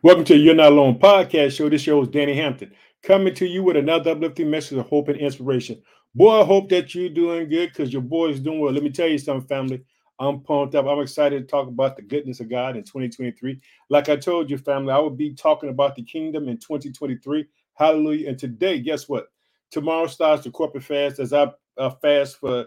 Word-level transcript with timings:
Welcome 0.00 0.24
to 0.26 0.36
You're 0.36 0.54
Not 0.54 0.72
Alone 0.72 1.00
podcast 1.00 1.56
show. 1.56 1.68
This 1.68 1.82
show 1.82 2.00
is 2.02 2.08
Danny 2.08 2.34
Hampton 2.34 2.72
coming 3.02 3.34
to 3.34 3.46
you 3.46 3.64
with 3.64 3.76
another 3.76 4.12
uplifting 4.12 4.48
message 4.48 4.78
of 4.78 4.86
hope 4.86 5.08
and 5.08 5.18
inspiration. 5.18 5.82
Boy, 6.14 6.40
I 6.40 6.44
hope 6.44 6.68
that 6.70 6.94
you're 6.94 7.08
doing 7.10 7.48
good 7.48 7.70
because 7.70 7.92
your 7.92 8.02
boy 8.02 8.28
is 8.28 8.38
doing 8.40 8.60
well. 8.60 8.72
Let 8.72 8.84
me 8.84 8.90
tell 8.90 9.08
you 9.08 9.18
something, 9.18 9.48
family. 9.48 9.82
I'm 10.20 10.40
pumped 10.42 10.76
up. 10.76 10.86
I'm 10.86 11.00
excited 11.00 11.40
to 11.40 11.46
talk 11.46 11.68
about 11.68 11.96
the 11.96 12.02
goodness 12.02 12.38
of 12.38 12.48
God 12.48 12.76
in 12.76 12.84
2023. 12.84 13.60
Like 13.90 14.08
I 14.08 14.14
told 14.16 14.50
you, 14.50 14.58
family, 14.58 14.92
I 14.92 14.98
will 15.00 15.10
be 15.10 15.34
talking 15.34 15.68
about 15.68 15.96
the 15.96 16.04
kingdom 16.04 16.48
in 16.48 16.58
2023. 16.58 17.46
Hallelujah. 17.74 18.28
And 18.30 18.38
today, 18.38 18.80
guess 18.80 19.08
what? 19.08 19.26
Tomorrow 19.72 20.06
starts 20.06 20.44
the 20.44 20.52
corporate 20.52 20.84
fast 20.84 21.18
as 21.18 21.32
I 21.32 21.50
uh, 21.76 21.90
fast 22.00 22.38
for 22.38 22.66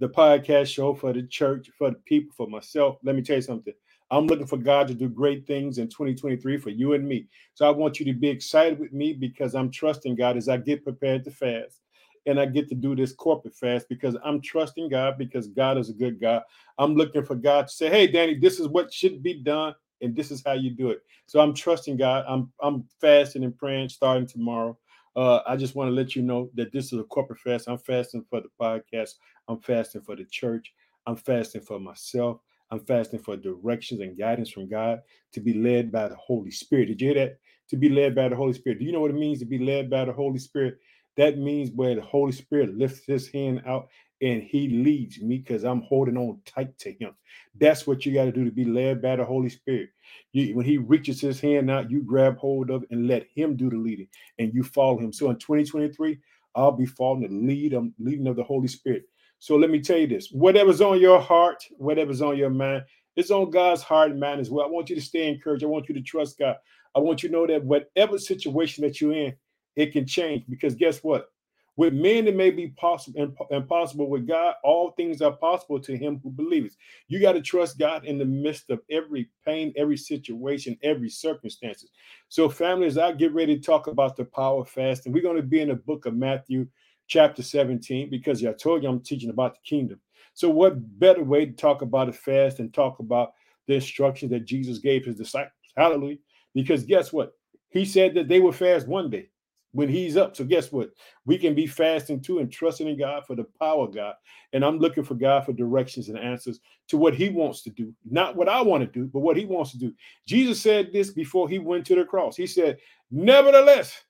the 0.00 0.08
podcast 0.08 0.68
show, 0.68 0.94
for 0.94 1.12
the 1.12 1.24
church, 1.24 1.70
for 1.76 1.90
the 1.90 1.98
people, 2.06 2.32
for 2.34 2.48
myself. 2.48 2.98
Let 3.04 3.16
me 3.16 3.22
tell 3.22 3.36
you 3.36 3.42
something. 3.42 3.74
I'm 4.10 4.26
looking 4.26 4.46
for 4.46 4.56
God 4.56 4.88
to 4.88 4.94
do 4.94 5.08
great 5.08 5.46
things 5.46 5.78
in 5.78 5.88
2023 5.88 6.58
for 6.58 6.70
you 6.70 6.94
and 6.94 7.06
me. 7.06 7.28
So 7.54 7.66
I 7.66 7.70
want 7.70 8.00
you 8.00 8.06
to 8.06 8.12
be 8.12 8.28
excited 8.28 8.78
with 8.78 8.92
me 8.92 9.12
because 9.12 9.54
I'm 9.54 9.70
trusting 9.70 10.16
God 10.16 10.36
as 10.36 10.48
I 10.48 10.56
get 10.56 10.84
prepared 10.84 11.24
to 11.24 11.30
fast. 11.30 11.80
And 12.26 12.38
I 12.38 12.46
get 12.46 12.68
to 12.68 12.74
do 12.74 12.94
this 12.94 13.12
corporate 13.12 13.54
fast 13.54 13.88
because 13.88 14.16
I'm 14.24 14.42
trusting 14.42 14.90
God 14.90 15.16
because 15.18 15.48
God 15.48 15.78
is 15.78 15.90
a 15.90 15.94
good 15.94 16.20
God. 16.20 16.42
I'm 16.78 16.94
looking 16.94 17.24
for 17.24 17.34
God 17.34 17.68
to 17.68 17.72
say, 17.72 17.88
hey, 17.88 18.06
Danny, 18.06 18.34
this 18.34 18.60
is 18.60 18.68
what 18.68 18.92
should 18.92 19.22
be 19.22 19.42
done, 19.42 19.74
and 20.02 20.14
this 20.14 20.30
is 20.30 20.42
how 20.44 20.52
you 20.52 20.70
do 20.70 20.90
it. 20.90 21.02
So 21.26 21.40
I'm 21.40 21.54
trusting 21.54 21.96
God. 21.96 22.24
I'm 22.28 22.52
I'm 22.62 22.84
fasting 23.00 23.44
and 23.44 23.56
praying 23.56 23.88
starting 23.88 24.26
tomorrow. 24.26 24.76
Uh, 25.16 25.40
I 25.46 25.56
just 25.56 25.74
want 25.74 25.88
to 25.88 25.94
let 25.94 26.14
you 26.14 26.22
know 26.22 26.50
that 26.54 26.72
this 26.72 26.92
is 26.92 26.98
a 26.98 27.04
corporate 27.04 27.40
fast. 27.40 27.68
I'm 27.68 27.78
fasting 27.78 28.24
for 28.28 28.42
the 28.42 28.48
podcast. 28.60 29.14
I'm 29.48 29.60
fasting 29.60 30.02
for 30.02 30.14
the 30.14 30.24
church. 30.24 30.72
I'm 31.06 31.16
fasting 31.16 31.62
for 31.62 31.80
myself. 31.80 32.40
I'm 32.72 32.80
fasting 32.86 33.20
for 33.20 33.36
directions 33.36 34.00
and 34.02 34.18
guidance 34.18 34.50
from 34.50 34.68
God 34.68 35.00
to 35.34 35.40
be 35.40 35.54
led 35.54 35.92
by 35.92 36.08
the 36.08 36.16
Holy 36.16 36.52
Spirit. 36.52 36.86
Did 36.88 37.02
you 37.02 37.08
hear 37.12 37.26
that? 37.26 37.38
To 37.70 37.76
be 37.76 37.90
led 37.90 38.14
by 38.16 38.28
the 38.30 38.36
Holy 38.36 38.54
Spirit. 38.54 38.80
Do 38.80 38.86
you 38.86 38.92
know 38.92 39.00
what 39.00 39.12
it 39.12 39.16
means 39.18 39.40
to 39.40 39.46
be 39.46 39.58
led 39.58 39.90
by 39.90 40.06
the 40.06 40.14
Holy 40.14 40.40
Spirit? 40.40 40.78
That 41.18 41.38
means 41.38 41.70
where 41.74 41.96
the 41.96 42.02
Holy 42.02 42.32
Spirit 42.32 42.76
lifts 42.76 43.06
his 43.06 43.28
hand 43.32 43.62
out 43.66 43.88
and 44.22 44.42
he 44.42 44.68
leads 44.68 45.20
me 45.22 45.38
because 45.38 45.64
I'm 45.64 45.82
holding 45.82 46.18
on 46.18 46.40
tight 46.46 46.78
to 46.80 46.92
him. 46.92 47.14
That's 47.58 47.86
what 47.86 48.06
you 48.06 48.14
got 48.14 48.26
to 48.26 48.32
do 48.32 48.44
to 48.46 48.52
be 48.52 48.66
led 48.66 49.02
by 49.02 49.16
the 49.16 49.26
Holy 49.26 49.50
Spirit. 49.50 49.90
You, 50.32 50.56
when 50.56 50.66
he 50.66 50.78
reaches 50.78 51.20
his 51.20 51.40
hand 51.40 51.70
out, 51.70 51.90
you 51.90 52.02
grab 52.02 52.38
hold 52.38 52.70
of 52.70 52.84
and 52.90 53.08
let 53.08 53.26
him 53.34 53.56
do 53.56 53.70
the 53.70 53.76
leading 53.78 54.08
and 54.38 54.54
you 54.54 54.64
follow 54.64 54.98
him. 54.98 55.12
So 55.12 55.30
in 55.30 55.38
2023, 55.38 56.18
I'll 56.56 56.72
be 56.72 56.86
following 56.86 57.22
the 57.22 57.46
lead, 57.54 57.74
um, 57.74 57.94
leading 57.98 58.28
of 58.28 58.36
the 58.36 58.44
Holy 58.44 58.68
Spirit. 58.68 59.04
So 59.40 59.56
let 59.56 59.70
me 59.70 59.80
tell 59.80 59.96
you 59.96 60.06
this 60.06 60.28
whatever's 60.30 60.80
on 60.80 61.00
your 61.00 61.18
heart, 61.18 61.64
whatever's 61.78 62.22
on 62.22 62.36
your 62.36 62.50
mind, 62.50 62.84
it's 63.16 63.30
on 63.30 63.50
God's 63.50 63.82
heart 63.82 64.10
and 64.10 64.20
mind 64.20 64.40
as 64.40 64.50
well. 64.50 64.66
I 64.66 64.70
want 64.70 64.90
you 64.90 64.94
to 64.94 65.02
stay 65.02 65.28
encouraged. 65.28 65.64
I 65.64 65.66
want 65.66 65.88
you 65.88 65.94
to 65.94 66.02
trust 66.02 66.38
God. 66.38 66.56
I 66.94 67.00
want 67.00 67.22
you 67.22 67.30
to 67.30 67.32
know 67.32 67.46
that 67.46 67.64
whatever 67.64 68.18
situation 68.18 68.84
that 68.84 69.00
you're 69.00 69.12
in, 69.12 69.34
it 69.76 69.92
can 69.92 70.06
change 70.06 70.44
because 70.48 70.74
guess 70.74 71.02
what? 71.02 71.28
With 71.76 71.94
men, 71.94 72.28
it 72.28 72.36
may 72.36 72.50
be 72.50 72.68
possible 72.68 73.34
impossible. 73.50 74.10
With 74.10 74.28
God, 74.28 74.54
all 74.62 74.90
things 74.90 75.22
are 75.22 75.32
possible 75.32 75.80
to 75.80 75.96
him 75.96 76.20
who 76.22 76.28
believes. 76.30 76.76
You 77.08 77.20
got 77.20 77.32
to 77.32 77.40
trust 77.40 77.78
God 77.78 78.04
in 78.04 78.18
the 78.18 78.24
midst 78.26 78.68
of 78.68 78.80
every 78.90 79.30
pain, 79.46 79.72
every 79.78 79.96
situation, 79.96 80.76
every 80.82 81.08
circumstances. 81.08 81.88
So, 82.28 82.50
families, 82.50 82.98
I 82.98 83.12
get 83.12 83.32
ready 83.32 83.56
to 83.56 83.62
talk 83.62 83.86
about 83.86 84.16
the 84.16 84.26
power 84.26 84.60
of 84.60 84.68
fasting. 84.68 85.12
We're 85.12 85.22
going 85.22 85.36
to 85.36 85.42
be 85.42 85.60
in 85.60 85.68
the 85.68 85.76
book 85.76 86.04
of 86.04 86.14
Matthew, 86.14 86.66
chapter 87.10 87.42
17 87.42 88.08
because 88.08 88.42
I 88.44 88.52
told 88.52 88.82
you 88.82 88.88
I'm 88.88 89.00
teaching 89.00 89.30
about 89.30 89.54
the 89.54 89.60
kingdom. 89.64 90.00
So, 90.32 90.48
what 90.48 90.98
better 90.98 91.22
way 91.22 91.44
to 91.44 91.52
talk 91.52 91.82
about 91.82 92.08
a 92.08 92.12
fast 92.12 92.60
and 92.60 92.72
talk 92.72 93.00
about 93.00 93.32
the 93.66 93.74
instructions 93.74 94.30
that 94.30 94.46
Jesus 94.46 94.78
gave 94.78 95.04
his 95.04 95.16
disciples? 95.16 95.52
Hallelujah. 95.76 96.18
Because 96.54 96.84
guess 96.84 97.12
what? 97.12 97.32
He 97.68 97.84
said 97.84 98.14
that 98.14 98.28
they 98.28 98.40
would 98.40 98.54
fast 98.54 98.88
one 98.88 99.10
day 99.10 99.28
when 99.72 99.88
he's 99.88 100.16
up. 100.16 100.36
So, 100.36 100.44
guess 100.44 100.70
what? 100.70 100.90
We 101.26 101.36
can 101.36 101.54
be 101.54 101.66
fasting 101.66 102.20
too 102.20 102.38
and 102.38 102.50
trusting 102.50 102.86
in 102.86 102.96
God 102.96 103.26
for 103.26 103.34
the 103.34 103.46
power 103.58 103.84
of 103.84 103.94
God. 103.94 104.14
And 104.52 104.64
I'm 104.64 104.78
looking 104.78 105.04
for 105.04 105.14
God 105.14 105.44
for 105.44 105.52
directions 105.52 106.08
and 106.08 106.18
answers 106.18 106.60
to 106.88 106.96
what 106.96 107.14
he 107.14 107.28
wants 107.28 107.62
to 107.62 107.70
do, 107.70 107.92
not 108.08 108.36
what 108.36 108.48
I 108.48 108.62
want 108.62 108.84
to 108.84 108.86
do, 108.86 109.06
but 109.12 109.20
what 109.20 109.36
he 109.36 109.46
wants 109.46 109.72
to 109.72 109.78
do. 109.78 109.92
Jesus 110.26 110.60
said 110.60 110.92
this 110.92 111.10
before 111.10 111.48
he 111.48 111.58
went 111.58 111.84
to 111.86 111.96
the 111.96 112.04
cross. 112.04 112.36
He 112.36 112.46
said, 112.46 112.78
Nevertheless, 113.10 114.00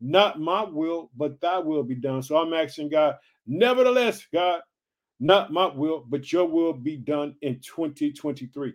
not 0.00 0.40
my 0.40 0.62
will, 0.64 1.10
but 1.16 1.40
thy 1.40 1.58
will 1.58 1.82
be 1.82 1.94
done. 1.94 2.22
So 2.22 2.36
I'm 2.36 2.54
asking 2.54 2.90
God, 2.90 3.16
nevertheless, 3.46 4.26
God, 4.32 4.60
not 5.20 5.52
my 5.52 5.66
will, 5.66 6.04
but 6.08 6.32
your 6.32 6.46
will 6.46 6.72
be 6.72 6.96
done 6.96 7.34
in 7.42 7.60
2023. 7.60 8.74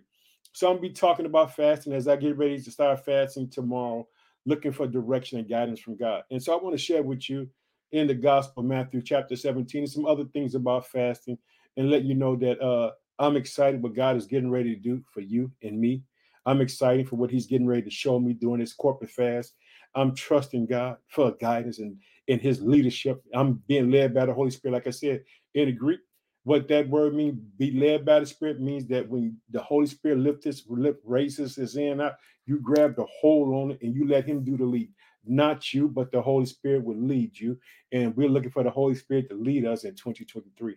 So 0.52 0.68
I'm 0.68 0.74
gonna 0.74 0.82
be 0.82 0.90
talking 0.90 1.26
about 1.26 1.56
fasting 1.56 1.92
as 1.92 2.06
I 2.06 2.16
get 2.16 2.36
ready 2.36 2.60
to 2.60 2.70
start 2.70 3.04
fasting 3.04 3.48
tomorrow, 3.48 4.06
looking 4.46 4.72
for 4.72 4.86
direction 4.86 5.38
and 5.38 5.48
guidance 5.48 5.80
from 5.80 5.96
God. 5.96 6.22
And 6.30 6.42
so 6.42 6.52
I 6.56 6.62
want 6.62 6.76
to 6.76 6.82
share 6.82 7.02
with 7.02 7.28
you 7.28 7.48
in 7.92 8.06
the 8.06 8.14
Gospel 8.14 8.62
Matthew 8.62 9.02
chapter 9.02 9.36
17 9.36 9.86
some 9.86 10.06
other 10.06 10.24
things 10.26 10.54
about 10.54 10.86
fasting 10.86 11.38
and 11.76 11.90
let 11.90 12.04
you 12.04 12.14
know 12.14 12.36
that 12.36 12.60
uh, 12.60 12.92
I'm 13.18 13.36
excited 13.36 13.82
what 13.82 13.94
God 13.94 14.16
is 14.16 14.26
getting 14.26 14.50
ready 14.50 14.74
to 14.74 14.80
do 14.80 15.02
for 15.12 15.20
you 15.20 15.50
and 15.62 15.80
me. 15.80 16.02
I'm 16.46 16.60
excited 16.60 17.08
for 17.08 17.16
what 17.16 17.30
He's 17.30 17.46
getting 17.46 17.66
ready 17.66 17.82
to 17.82 17.90
show 17.90 18.20
me 18.20 18.34
during 18.34 18.60
this 18.60 18.74
corporate 18.74 19.10
fast. 19.10 19.54
I'm 19.94 20.14
trusting 20.14 20.66
God 20.66 20.96
for 21.08 21.32
guidance 21.32 21.78
and 21.78 21.96
in 22.26 22.38
his 22.38 22.60
leadership. 22.62 23.22
I'm 23.34 23.62
being 23.68 23.90
led 23.90 24.14
by 24.14 24.26
the 24.26 24.34
Holy 24.34 24.50
Spirit. 24.50 24.74
Like 24.74 24.86
I 24.86 24.90
said, 24.90 25.24
in 25.54 25.66
the 25.66 25.72
Greek, 25.72 26.00
what 26.44 26.68
that 26.68 26.88
word 26.88 27.14
means, 27.14 27.38
be 27.58 27.72
led 27.72 28.04
by 28.04 28.20
the 28.20 28.26
Spirit, 28.26 28.60
means 28.60 28.86
that 28.88 29.08
when 29.08 29.36
the 29.50 29.62
Holy 29.62 29.86
Spirit 29.86 30.18
lifts 30.18 30.44
his 30.44 30.64
lift, 30.68 30.98
raises 31.04 31.56
his 31.56 31.76
hand 31.76 32.02
out, 32.02 32.16
you 32.46 32.60
grab 32.60 32.96
the 32.96 33.06
hold 33.20 33.54
on 33.54 33.70
it 33.70 33.78
and 33.82 33.94
you 33.94 34.06
let 34.06 34.26
him 34.26 34.44
do 34.44 34.56
the 34.56 34.64
lead. 34.64 34.90
Not 35.26 35.72
you, 35.72 35.88
but 35.88 36.12
the 36.12 36.20
Holy 36.20 36.44
Spirit 36.44 36.84
will 36.84 37.00
lead 37.00 37.38
you. 37.38 37.58
And 37.92 38.14
we're 38.14 38.28
looking 38.28 38.50
for 38.50 38.62
the 38.62 38.70
Holy 38.70 38.94
Spirit 38.94 39.30
to 39.30 39.36
lead 39.36 39.64
us 39.64 39.84
in 39.84 39.94
2023. 39.94 40.76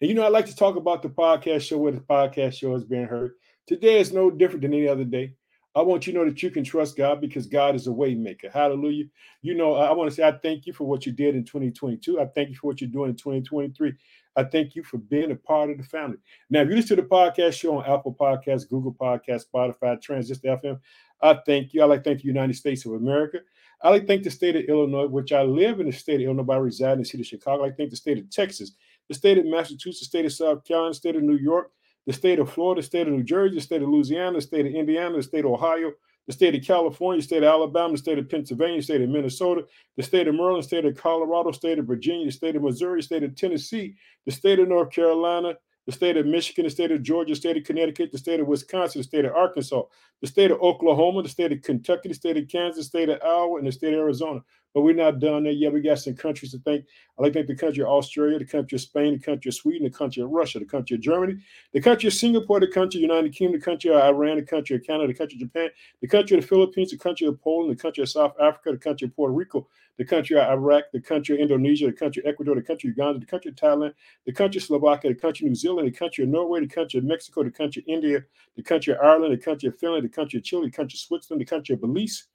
And 0.00 0.08
you 0.08 0.14
know, 0.14 0.22
I 0.22 0.28
like 0.28 0.46
to 0.46 0.54
talk 0.54 0.76
about 0.76 1.02
the 1.02 1.08
podcast 1.08 1.62
show 1.62 1.78
where 1.78 1.92
the 1.92 2.00
podcast 2.00 2.54
show 2.54 2.74
is 2.76 2.84
being 2.84 3.06
heard. 3.06 3.32
Today 3.66 3.98
is 3.98 4.12
no 4.12 4.30
different 4.30 4.62
than 4.62 4.74
any 4.74 4.88
other 4.88 5.04
day. 5.04 5.34
I 5.74 5.82
want 5.82 6.06
you 6.06 6.12
to 6.12 6.18
know 6.18 6.24
that 6.24 6.42
you 6.42 6.50
can 6.50 6.64
trust 6.64 6.96
God 6.96 7.20
because 7.20 7.46
God 7.46 7.76
is 7.76 7.86
a 7.86 7.90
waymaker. 7.90 8.50
Hallelujah. 8.50 9.04
You 9.42 9.54
know, 9.54 9.74
I 9.74 9.92
want 9.92 10.10
to 10.10 10.16
say 10.16 10.26
I 10.26 10.32
thank 10.32 10.66
you 10.66 10.72
for 10.72 10.84
what 10.84 11.06
you 11.06 11.12
did 11.12 11.36
in 11.36 11.44
2022. 11.44 12.20
I 12.20 12.26
thank 12.26 12.48
you 12.48 12.56
for 12.56 12.66
what 12.66 12.80
you're 12.80 12.90
doing 12.90 13.10
in 13.10 13.16
2023. 13.16 13.94
I 14.36 14.44
thank 14.44 14.74
you 14.74 14.82
for 14.82 14.98
being 14.98 15.30
a 15.30 15.36
part 15.36 15.70
of 15.70 15.78
the 15.78 15.84
family. 15.84 16.18
Now, 16.50 16.62
if 16.62 16.68
you 16.68 16.74
listen 16.74 16.96
to 16.96 17.02
the 17.02 17.08
podcast 17.08 17.52
show 17.54 17.78
on 17.78 17.84
Apple 17.84 18.16
Podcasts, 18.18 18.68
Google 18.68 18.94
Podcasts, 18.94 19.44
Spotify, 19.52 20.00
Transistor 20.00 20.56
FM, 20.56 20.80
I 21.22 21.38
thank 21.46 21.72
you. 21.72 21.82
I 21.82 21.84
like 21.84 22.02
thank 22.02 22.20
the 22.20 22.26
United 22.26 22.54
States 22.54 22.84
of 22.84 22.92
America. 22.92 23.38
I 23.82 23.90
like 23.90 24.06
thank 24.06 24.24
the 24.24 24.30
state 24.30 24.56
of 24.56 24.64
Illinois, 24.64 25.06
which 25.06 25.32
I 25.32 25.42
live 25.42 25.80
in 25.80 25.86
the 25.86 25.92
state 25.92 26.16
of 26.16 26.22
Illinois, 26.22 26.54
I 26.54 26.58
reside 26.58 26.94
in 26.94 26.98
the 27.00 27.04
city 27.04 27.22
of 27.22 27.26
Chicago. 27.26 27.64
I 27.64 27.70
thank 27.70 27.90
the 27.90 27.96
state 27.96 28.18
of 28.18 28.28
Texas, 28.28 28.72
the 29.08 29.14
state 29.14 29.38
of 29.38 29.46
Massachusetts, 29.46 30.00
the 30.00 30.06
state 30.06 30.24
of 30.26 30.32
South 30.32 30.64
Carolina, 30.64 30.90
the 30.90 30.94
state 30.94 31.16
of 31.16 31.22
New 31.22 31.38
York, 31.38 31.70
the 32.10 32.16
state 32.16 32.40
of 32.40 32.52
Florida, 32.52 32.80
the 32.80 32.86
state 32.86 33.06
of 33.06 33.12
New 33.12 33.22
Jersey, 33.22 33.54
the 33.54 33.60
state 33.60 33.82
of 33.82 33.88
Louisiana, 33.88 34.32
the 34.32 34.40
state 34.40 34.66
of 34.66 34.72
Indiana, 34.72 35.16
the 35.16 35.22
state 35.22 35.44
of 35.44 35.52
Ohio, 35.52 35.92
the 36.26 36.32
state 36.32 36.56
of 36.56 36.64
California, 36.64 37.20
the 37.20 37.24
state 37.24 37.44
of 37.44 37.44
Alabama, 37.44 37.92
the 37.92 37.98
state 37.98 38.18
of 38.18 38.28
Pennsylvania, 38.28 38.78
the 38.78 38.82
state 38.82 39.00
of 39.00 39.10
Minnesota, 39.10 39.62
the 39.96 40.02
state 40.02 40.26
of 40.26 40.34
Maryland, 40.34 40.64
the 40.64 40.66
state 40.66 40.84
of 40.84 40.96
Colorado, 40.96 41.52
the 41.52 41.56
state 41.56 41.78
of 41.78 41.86
Virginia, 41.86 42.26
the 42.26 42.32
state 42.32 42.56
of 42.56 42.62
Missouri, 42.62 42.98
the 42.98 43.04
state 43.04 43.22
of 43.22 43.36
Tennessee, 43.36 43.94
the 44.26 44.32
state 44.32 44.58
of 44.58 44.66
North 44.66 44.90
Carolina, 44.90 45.54
the 45.86 45.92
state 45.92 46.16
of 46.16 46.26
Michigan, 46.26 46.64
the 46.64 46.70
state 46.70 46.90
of 46.90 47.00
Georgia, 47.00 47.30
the 47.30 47.36
state 47.36 47.56
of 47.56 47.62
Connecticut, 47.62 48.10
the 48.10 48.18
state 48.18 48.40
of 48.40 48.48
Wisconsin, 48.48 48.98
the 48.98 49.04
state 49.04 49.24
of 49.24 49.32
Arkansas, 49.32 49.82
the 50.20 50.26
state 50.26 50.50
of 50.50 50.60
Oklahoma, 50.60 51.22
the 51.22 51.28
state 51.28 51.52
of 51.52 51.62
Kentucky, 51.62 52.08
the 52.08 52.14
state 52.14 52.36
of 52.36 52.48
Kansas, 52.48 52.86
the 52.86 52.88
state 52.88 53.08
of 53.08 53.20
Iowa, 53.22 53.58
and 53.58 53.68
the 53.68 53.72
state 53.72 53.94
of 53.94 54.00
Arizona. 54.00 54.40
But 54.72 54.82
we're 54.82 54.94
not 54.94 55.18
done 55.18 55.44
there 55.44 55.52
yet. 55.52 55.72
We 55.72 55.80
got 55.80 55.98
some 55.98 56.14
countries 56.14 56.52
to 56.52 56.58
thank. 56.58 56.84
I 57.18 57.22
like 57.22 57.32
to 57.32 57.40
thank 57.40 57.48
the 57.48 57.56
country 57.56 57.82
of 57.82 57.88
Australia, 57.88 58.38
the 58.38 58.44
country 58.44 58.76
of 58.76 58.82
Spain, 58.82 59.14
the 59.14 59.18
country 59.18 59.48
of 59.48 59.54
Sweden, 59.54 59.84
the 59.84 59.90
country 59.90 60.22
of 60.22 60.30
Russia, 60.30 60.60
the 60.60 60.64
country 60.64 60.94
of 60.94 61.02
Germany, 61.02 61.38
the 61.72 61.80
country 61.80 62.06
of 62.06 62.14
Singapore, 62.14 62.60
the 62.60 62.68
country 62.68 62.98
of 62.98 63.02
United 63.02 63.34
Kingdom, 63.34 63.58
the 63.58 63.64
country 63.64 63.90
of 63.90 64.00
Iran, 64.00 64.36
the 64.36 64.42
country 64.42 64.76
of 64.76 64.84
Canada, 64.84 65.08
the 65.08 65.14
country 65.14 65.36
of 65.36 65.40
Japan, 65.40 65.70
the 66.00 66.06
country 66.06 66.36
of 66.36 66.42
the 66.42 66.48
Philippines, 66.48 66.92
the 66.92 66.98
country 66.98 67.26
of 67.26 67.40
Poland, 67.40 67.76
the 67.76 67.82
country 67.82 68.02
of 68.02 68.08
South 68.08 68.34
Africa, 68.40 68.70
the 68.70 68.78
country 68.78 69.06
of 69.06 69.16
Puerto 69.16 69.34
Rico, 69.34 69.66
the 69.98 70.04
country 70.04 70.38
of 70.38 70.48
Iraq, 70.48 70.84
the 70.92 71.00
country 71.00 71.34
of 71.34 71.40
Indonesia, 71.40 71.86
the 71.86 71.92
country 71.92 72.22
of 72.22 72.28
Ecuador, 72.28 72.54
the 72.54 72.62
country 72.62 72.90
of 72.90 72.96
Uganda, 72.96 73.18
the 73.18 73.26
country 73.26 73.50
of 73.50 73.56
Thailand, 73.56 73.92
the 74.24 74.32
country 74.32 74.58
of 74.58 74.64
Slovakia, 74.64 75.12
the 75.12 75.20
country 75.20 75.46
of 75.46 75.50
New 75.50 75.56
Zealand, 75.56 75.88
the 75.88 75.98
country 75.98 76.22
of 76.24 76.30
Norway, 76.30 76.60
the 76.60 76.68
country 76.68 76.98
of 76.98 77.04
Mexico, 77.04 77.42
the 77.42 77.50
country 77.50 77.82
of 77.82 77.92
India, 77.92 78.24
the 78.56 78.62
country 78.62 78.94
of 78.94 79.00
Ireland, 79.02 79.34
the 79.34 79.44
country 79.44 79.68
of 79.68 79.76
Finland, 79.78 80.04
the 80.04 80.08
country 80.08 80.38
of 80.38 80.44
Chile, 80.44 80.66
the 80.66 80.70
country 80.70 80.94
of 80.96 81.00
Switzerland, 81.00 81.40
the 81.40 81.44
country 81.44 81.74
of 81.74 81.80
Belize, 81.80 82.28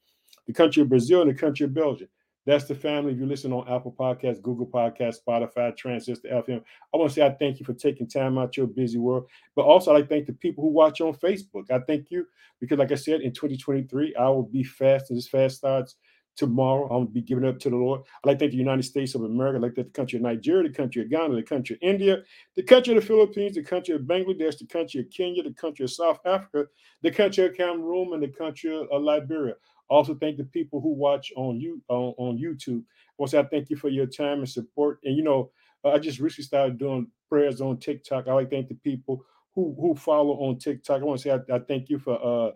the 0.46 0.54
country 0.54 0.84
of 0.84 0.90
Brazil, 0.90 1.22
and 1.22 1.32
the 1.32 1.34
country 1.34 1.64
of 1.64 1.74
Belgium. 1.74 2.10
That's 2.46 2.66
the 2.66 2.76
family. 2.76 3.14
If 3.14 3.20
you 3.20 3.26
listen 3.26 3.52
on 3.52 3.68
Apple 3.68 3.96
Podcasts, 3.98 4.42
Google 4.42 4.68
Podcasts, 4.68 5.18
Spotify, 5.28 5.76
Transistor 5.76 6.28
FM, 6.30 6.62
I 6.94 6.98
want 6.98 7.10
to 7.10 7.16
say 7.16 7.26
I 7.26 7.32
thank 7.32 7.60
you 7.60 7.66
for 7.66 7.74
taking 7.74 8.08
time 8.08 8.38
out 8.38 8.56
your 8.56 8.68
busy 8.68 9.00
world. 9.00 9.26
But 9.56 9.64
also, 9.64 9.92
I 9.92 9.96
like 9.96 10.10
thank 10.10 10.28
the 10.28 10.34
people 10.34 10.64
who 10.64 10.70
watch 10.70 11.02
on 11.02 11.14
Facebook. 11.14 11.72
I 11.72 11.80
thank 11.80 12.12
you 12.12 12.28
because, 12.60 12.78
like 12.78 12.92
I 12.92 12.96
said, 12.96 13.22
in 13.22 13.34
2023, 13.34 14.16
I 14.16 14.30
will 14.30 14.44
be 14.44 14.64
fast. 14.64 15.10
And 15.10 15.18
this 15.18 15.28
fast 15.28 15.58
starts 15.58 15.96
tomorrow. 16.36 16.88
I'm 16.90 17.08
to 17.08 17.12
be 17.12 17.22
giving 17.22 17.46
up 17.46 17.58
to 17.60 17.70
the 17.70 17.76
Lord. 17.76 18.02
I'd 18.02 18.28
like 18.28 18.38
to 18.38 18.44
thank 18.44 18.52
the 18.52 18.58
United 18.58 18.84
States 18.84 19.16
of 19.16 19.24
America. 19.24 19.58
I'd 19.58 19.62
like 19.64 19.76
thank 19.76 19.88
the 19.88 19.94
country 19.94 20.18
of 20.18 20.24
Nigeria, 20.24 20.70
the 20.70 20.76
country 20.76 21.02
of 21.02 21.10
Ghana, 21.10 21.36
the 21.36 21.44
country 21.44 21.76
of 21.76 21.80
India, 21.82 22.18
the 22.56 22.64
country 22.64 22.96
of 22.96 23.02
the 23.02 23.08
Philippines, 23.08 23.56
the 23.56 23.64
country 23.64 23.96
of 23.96 24.02
Bangladesh, 24.02 24.60
the 24.60 24.68
country 24.68 25.00
of 25.02 25.10
Kenya, 25.10 25.44
the 25.44 25.54
country 25.54 25.86
of 25.86 25.92
South 25.92 26.20
Africa, 26.26 26.66
the 27.02 27.12
country 27.12 27.46
of 27.46 27.56
Cameroon, 27.56 28.14
and 28.14 28.22
the 28.22 28.28
country 28.28 28.76
of 28.76 29.02
Liberia. 29.02 29.56
Also, 29.90 30.16
thank 30.16 30.38
the 30.38 30.44
people 30.46 30.82
who 30.82 30.94
watch 30.94 31.32
on 31.36 31.60
you 31.60 31.82
on, 31.90 32.14
on 32.18 32.38
YouTube. 32.38 32.84
Also, 33.18 33.40
I 33.42 33.46
thank 33.46 33.70
you 33.70 33.78
for 33.78 33.90
your 33.90 34.08
time 34.08 34.40
and 34.40 34.50
support. 34.50 35.00
And 35.04 35.16
you 35.16 35.24
know, 35.24 35.52
I 35.86 36.00
just 36.00 36.20
recently 36.20 36.46
started 36.46 36.78
doing 36.80 37.08
prayers 37.30 37.62
on 37.62 37.80
TikTok. 37.80 38.28
I 38.28 38.34
like 38.34 38.50
thank 38.50 38.68
the 38.70 38.76
people 38.76 39.24
who 39.54 39.76
who 39.80 39.96
follow 39.96 40.36
on 40.36 40.58
TikTok. 40.58 41.02
I 41.02 41.06
want 41.06 41.22
to 41.22 41.24
say 41.24 41.32
I, 41.32 41.56
I 41.56 41.60
thank 41.60 41.90
you 41.90 42.00
for 42.00 42.20
uh 42.24 42.52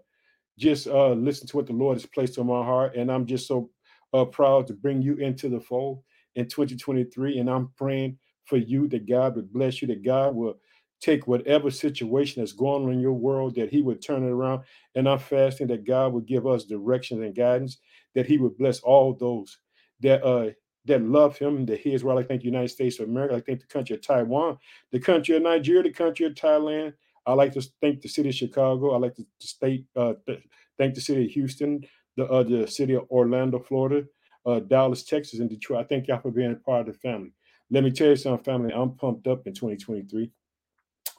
just 0.57 0.87
uh, 0.87 1.13
listen 1.13 1.47
to 1.47 1.57
what 1.57 1.67
the 1.67 1.73
Lord 1.73 1.95
has 1.95 2.05
placed 2.05 2.37
on 2.37 2.47
my 2.47 2.63
heart. 2.63 2.95
And 2.95 3.11
I'm 3.11 3.25
just 3.25 3.47
so 3.47 3.69
uh, 4.13 4.25
proud 4.25 4.67
to 4.67 4.73
bring 4.73 5.01
you 5.01 5.15
into 5.15 5.49
the 5.49 5.59
fold 5.59 6.03
in 6.35 6.47
2023. 6.47 7.39
And 7.39 7.49
I'm 7.49 7.71
praying 7.77 8.17
for 8.45 8.57
you 8.57 8.87
that 8.89 9.07
God 9.07 9.35
would 9.35 9.51
bless 9.51 9.81
you, 9.81 9.87
that 9.87 10.03
God 10.03 10.35
will 10.35 10.55
take 11.01 11.27
whatever 11.27 11.71
situation 11.71 12.41
that's 12.41 12.53
going 12.53 12.85
on 12.85 12.91
in 12.91 12.99
your 12.99 13.13
world, 13.13 13.55
that 13.55 13.69
He 13.69 13.81
would 13.81 14.01
turn 14.01 14.23
it 14.23 14.31
around. 14.31 14.63
And 14.95 15.07
I'm 15.07 15.19
fasting 15.19 15.67
that 15.67 15.85
God 15.85 16.13
would 16.13 16.25
give 16.25 16.45
us 16.47 16.65
direction 16.65 17.23
and 17.23 17.35
guidance, 17.35 17.77
that 18.15 18.25
He 18.25 18.37
would 18.37 18.57
bless 18.57 18.79
all 18.81 19.13
those 19.13 19.57
that 20.01 20.23
uh 20.23 20.51
that 20.85 21.01
love 21.03 21.37
him, 21.37 21.65
that 21.67 21.79
he 21.79 21.93
is 21.93 22.03
well. 22.03 22.17
I 22.17 22.23
think 22.23 22.41
the 22.41 22.47
United 22.47 22.69
States 22.69 22.99
of 22.99 23.09
America, 23.09 23.35
I 23.35 23.41
think 23.41 23.59
the 23.59 23.67
country 23.67 23.95
of 23.95 24.01
Taiwan, 24.01 24.57
the 24.91 24.99
country 24.99 25.35
of 25.35 25.43
Nigeria, 25.43 25.83
the 25.83 25.91
country 25.91 26.25
of 26.25 26.33
Thailand, 26.33 26.93
I 27.25 27.33
like 27.33 27.53
to 27.53 27.61
thank 27.81 28.01
the 28.01 28.07
city 28.09 28.29
of 28.29 28.35
Chicago. 28.35 28.93
I 28.93 28.97
like 28.97 29.15
to 29.15 29.25
state 29.39 29.85
uh, 29.95 30.13
th- 30.25 30.41
thank 30.77 30.95
the 30.95 31.01
city 31.01 31.25
of 31.25 31.31
Houston, 31.31 31.83
the 32.17 32.25
uh, 32.25 32.43
the 32.43 32.67
city 32.67 32.95
of 32.95 33.05
Orlando, 33.11 33.59
Florida, 33.59 34.07
uh, 34.45 34.59
Dallas, 34.61 35.03
Texas, 35.03 35.39
and 35.39 35.49
Detroit. 35.49 35.81
I 35.81 35.87
thank 35.87 36.07
y'all 36.07 36.21
for 36.21 36.31
being 36.31 36.55
part 36.65 36.87
of 36.87 36.93
the 36.93 36.99
family. 36.99 37.33
Let 37.69 37.83
me 37.83 37.91
tell 37.91 38.07
you 38.07 38.15
something, 38.15 38.43
family. 38.43 38.73
I'm 38.73 38.95
pumped 38.95 39.27
up 39.27 39.45
in 39.45 39.53
2023. 39.53 40.31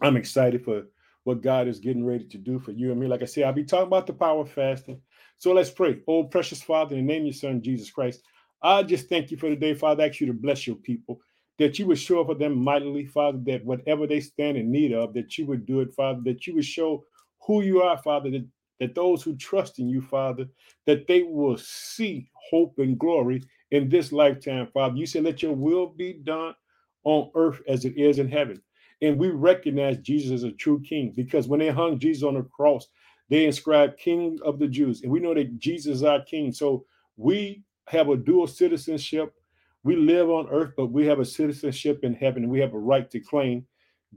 I'm 0.02 0.16
excited 0.16 0.64
for 0.64 0.84
what 1.24 1.42
God 1.42 1.68
is 1.68 1.80
getting 1.80 2.04
ready 2.04 2.24
to 2.24 2.38
do 2.38 2.58
for 2.58 2.72
you 2.72 2.90
and 2.90 3.00
me. 3.00 3.06
Like 3.06 3.22
I 3.22 3.26
said, 3.26 3.44
I'll 3.44 3.52
be 3.52 3.64
talking 3.64 3.86
about 3.86 4.06
the 4.06 4.12
power 4.12 4.40
of 4.40 4.50
fasting. 4.50 5.00
So 5.38 5.52
let's 5.52 5.70
pray. 5.70 6.00
Oh, 6.08 6.24
precious 6.24 6.62
Father, 6.62 6.96
in 6.96 7.06
the 7.06 7.12
name 7.12 7.22
of 7.22 7.26
your 7.26 7.34
Son, 7.34 7.62
Jesus 7.62 7.90
Christ, 7.90 8.22
I 8.62 8.82
just 8.82 9.08
thank 9.08 9.30
you 9.30 9.36
for 9.36 9.48
the 9.48 9.56
day, 9.56 9.74
Father. 9.74 10.02
I 10.02 10.08
ask 10.08 10.20
you 10.20 10.26
to 10.26 10.32
bless 10.32 10.66
your 10.66 10.76
people 10.76 11.20
that 11.58 11.78
you 11.78 11.86
would 11.86 11.98
show 11.98 12.20
up 12.20 12.26
for 12.28 12.34
them 12.34 12.56
mightily, 12.56 13.04
Father, 13.04 13.38
that 13.44 13.64
whatever 13.64 14.06
they 14.06 14.20
stand 14.20 14.56
in 14.56 14.72
need 14.72 14.92
of, 14.92 15.12
that 15.12 15.36
you 15.36 15.46
would 15.46 15.66
do 15.66 15.80
it, 15.80 15.92
Father, 15.92 16.20
that 16.24 16.46
you 16.46 16.54
would 16.54 16.64
show 16.64 17.04
who 17.40 17.62
you 17.62 17.82
are, 17.82 17.98
Father, 17.98 18.30
that, 18.30 18.46
that 18.80 18.94
those 18.94 19.22
who 19.22 19.36
trust 19.36 19.78
in 19.78 19.88
you, 19.88 20.00
Father, 20.00 20.46
that 20.86 21.06
they 21.06 21.22
will 21.22 21.58
see 21.58 22.30
hope 22.50 22.78
and 22.78 22.98
glory 22.98 23.42
in 23.70 23.90
this 23.90 24.10
lifetime, 24.10 24.68
Father. 24.72 24.96
You 24.96 25.04
said, 25.06 25.24
let 25.24 25.42
your 25.42 25.52
will 25.54 25.88
be 25.88 26.14
done 26.14 26.54
on 27.04 27.30
earth 27.34 27.60
as 27.68 27.84
it 27.84 27.96
is 27.98 28.18
in 28.18 28.30
heaven. 28.30 28.62
And 29.02 29.18
we 29.18 29.28
recognize 29.30 29.98
Jesus 29.98 30.32
as 30.32 30.44
a 30.44 30.52
true 30.52 30.80
king 30.80 31.12
because 31.16 31.48
when 31.48 31.60
they 31.60 31.70
hung 31.70 31.98
Jesus 31.98 32.24
on 32.24 32.34
the 32.34 32.42
cross, 32.42 32.88
they 33.30 33.46
inscribed 33.46 33.98
King 33.98 34.38
of 34.44 34.58
the 34.58 34.68
Jews. 34.68 35.02
And 35.02 35.12
we 35.12 35.20
know 35.20 35.34
that 35.34 35.58
Jesus 35.58 35.98
is 35.98 36.04
our 36.04 36.22
king. 36.22 36.52
So 36.52 36.84
we 37.16 37.62
have 37.88 38.08
a 38.08 38.16
dual 38.16 38.46
citizenship 38.46 39.28
we 39.82 39.96
live 39.96 40.30
on 40.30 40.48
earth, 40.50 40.74
but 40.76 40.88
we 40.88 41.06
have 41.06 41.20
a 41.20 41.24
citizenship 41.24 42.00
in 42.04 42.14
heaven, 42.14 42.42
and 42.42 42.52
we 42.52 42.60
have 42.60 42.74
a 42.74 42.78
right 42.78 43.10
to 43.10 43.20
claim 43.20 43.66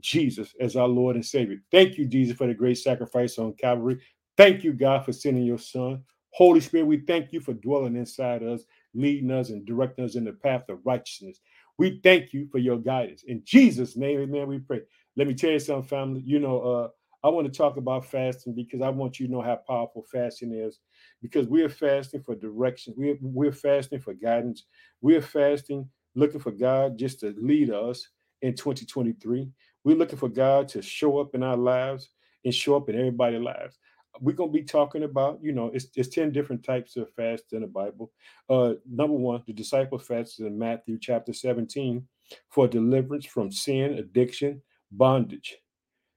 Jesus 0.00 0.54
as 0.60 0.76
our 0.76 0.88
Lord 0.88 1.16
and 1.16 1.24
Savior. 1.24 1.58
Thank 1.70 1.96
you, 1.96 2.06
Jesus, 2.06 2.36
for 2.36 2.46
the 2.46 2.54
great 2.54 2.78
sacrifice 2.78 3.38
on 3.38 3.54
Calvary. 3.54 4.00
Thank 4.36 4.64
you, 4.64 4.74
God, 4.74 5.06
for 5.06 5.12
sending 5.12 5.44
your 5.44 5.58
Son. 5.58 6.02
Holy 6.32 6.60
Spirit, 6.60 6.86
we 6.86 6.98
thank 6.98 7.32
you 7.32 7.40
for 7.40 7.54
dwelling 7.54 7.96
inside 7.96 8.42
us, 8.42 8.64
leading 8.92 9.30
us, 9.30 9.50
and 9.50 9.64
directing 9.64 10.04
us 10.04 10.16
in 10.16 10.24
the 10.24 10.32
path 10.32 10.64
of 10.68 10.80
righteousness. 10.84 11.40
We 11.78 12.00
thank 12.02 12.32
you 12.32 12.48
for 12.50 12.58
your 12.58 12.78
guidance. 12.78 13.24
In 13.24 13.42
Jesus' 13.44 13.96
name, 13.96 14.20
amen, 14.20 14.46
we 14.46 14.58
pray. 14.58 14.80
Let 15.16 15.26
me 15.26 15.34
tell 15.34 15.50
you 15.50 15.58
something, 15.58 15.88
family. 15.88 16.22
You 16.24 16.38
know, 16.38 16.60
uh, 16.60 16.88
I 17.26 17.30
want 17.30 17.50
to 17.50 17.56
talk 17.56 17.76
about 17.78 18.04
fasting 18.06 18.54
because 18.54 18.82
I 18.82 18.90
want 18.90 19.18
you 19.18 19.26
to 19.26 19.32
know 19.32 19.42
how 19.42 19.56
powerful 19.56 20.04
fasting 20.10 20.52
is. 20.52 20.78
Because 21.22 21.48
we 21.48 21.62
are 21.62 21.68
fasting 21.68 22.22
for 22.22 22.34
direction, 22.34 22.94
we're, 22.96 23.16
we're 23.20 23.52
fasting 23.52 24.00
for 24.00 24.14
guidance, 24.14 24.64
we're 25.00 25.22
fasting 25.22 25.88
looking 26.14 26.40
for 26.40 26.52
God 26.52 26.98
just 26.98 27.20
to 27.20 27.34
lead 27.38 27.70
us 27.70 28.08
in 28.42 28.54
2023. 28.54 29.48
We're 29.84 29.96
looking 29.96 30.18
for 30.18 30.28
God 30.28 30.68
to 30.68 30.82
show 30.82 31.18
up 31.18 31.34
in 31.34 31.42
our 31.42 31.56
lives 31.56 32.10
and 32.44 32.54
show 32.54 32.76
up 32.76 32.88
in 32.88 32.96
everybody's 32.96 33.40
lives. 33.40 33.78
We're 34.20 34.36
going 34.36 34.50
to 34.50 34.58
be 34.58 34.64
talking 34.64 35.02
about, 35.02 35.40
you 35.42 35.52
know, 35.52 35.70
it's, 35.74 35.86
it's 35.96 36.08
10 36.08 36.32
different 36.32 36.62
types 36.62 36.96
of 36.96 37.12
fasts 37.14 37.52
in 37.52 37.62
the 37.62 37.66
Bible. 37.66 38.12
Uh, 38.48 38.74
number 38.88 39.16
one, 39.16 39.42
the 39.46 39.52
disciple 39.52 39.98
fasts 39.98 40.38
in 40.38 40.58
Matthew 40.58 40.98
chapter 41.00 41.32
17 41.32 42.06
for 42.50 42.68
deliverance 42.68 43.26
from 43.26 43.50
sin, 43.50 43.94
addiction, 43.94 44.62
bondage 44.92 45.58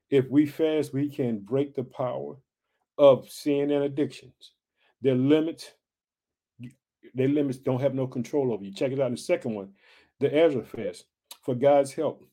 if 0.09 0.29
we 0.29 0.45
fast, 0.45 0.93
we 0.93 1.09
can 1.09 1.39
break 1.39 1.75
the 1.75 1.83
power 1.83 2.37
of 2.97 3.29
sin 3.29 3.71
and 3.71 3.83
addictions. 3.83 4.53
Their 5.01 5.15
limits, 5.15 5.71
their 7.13 7.27
limits 7.27 7.57
don't 7.57 7.81
have 7.81 7.93
no 7.93 8.07
control 8.07 8.53
over 8.53 8.63
you. 8.63 8.73
Check 8.73 8.91
it 8.91 8.99
out 8.99 9.07
in 9.07 9.13
the 9.13 9.17
second 9.17 9.53
one, 9.53 9.73
the 10.19 10.33
Ezra 10.33 10.63
fast 10.63 11.05
for 11.41 11.55
God's 11.55 11.93
help. 11.93 12.23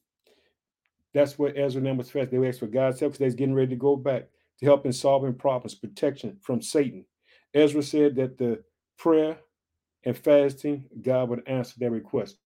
That's 1.13 1.39
what 1.39 1.57
Ezra 1.57 1.79
and 1.79 1.87
them 1.87 1.97
was 1.97 2.11
fast. 2.11 2.31
They 2.31 2.49
asked 2.49 2.61
for 2.61 2.67
God's 2.67 2.99
help 3.01 3.13
because 3.13 3.19
they 3.21 3.27
was 3.27 3.35
getting 3.35 3.55
ready 3.55 3.71
to 3.71 3.77
go 3.77 3.97
back 3.97 4.29
to 4.61 4.67
help 4.67 4.87
in 4.87 4.93
solving 4.93 5.35
problems, 5.35 5.75
protection 5.75 6.39
from 6.43 6.63
Satan. 6.63 7.05
Ezra 7.53 7.83
said 7.83 8.17
that 8.17 8.39
the 8.39 8.63
prayer 8.99 9.39
and 10.05 10.17
fasting, 10.17 10.89
God 11.03 11.29
would 11.29 11.49
answer 11.49 11.75
their 11.79 11.91
request. 11.91 12.37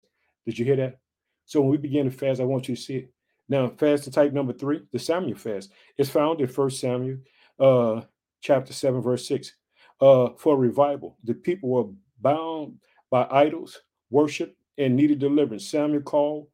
Did 0.46 0.58
you 0.58 0.64
hear 0.64 0.76
that? 0.76 0.98
So 1.46 1.60
when 1.60 1.70
we 1.70 1.76
begin 1.78 2.10
to 2.10 2.16
fast, 2.16 2.40
I 2.40 2.44
want 2.44 2.68
you 2.68 2.76
to 2.76 2.80
see 2.80 2.96
it. 2.96 3.12
Now, 3.48 3.72
fasting 3.76 4.12
type 4.12 4.32
number 4.32 4.52
three, 4.52 4.82
the 4.92 4.98
Samuel 4.98 5.38
fast, 5.38 5.70
is 5.96 6.10
found 6.10 6.40
in 6.40 6.46
First 6.46 6.80
Samuel 6.80 7.18
uh, 7.58 8.02
chapter 8.42 8.72
7, 8.72 9.00
verse 9.00 9.26
6. 9.26 9.52
Uh, 10.00 10.28
for 10.36 10.56
revival, 10.56 11.16
the 11.24 11.34
people 11.34 11.70
were 11.70 11.86
bound 12.20 12.76
by 13.10 13.26
idols, 13.30 13.80
worship, 14.10 14.56
and 14.76 14.94
needed 14.94 15.18
deliverance. 15.18 15.68
Samuel 15.68 16.02
called 16.02 16.46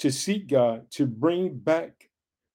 to 0.00 0.10
seek 0.10 0.48
God 0.48 0.90
to 0.92 1.06
bring 1.06 1.56
back 1.56 2.10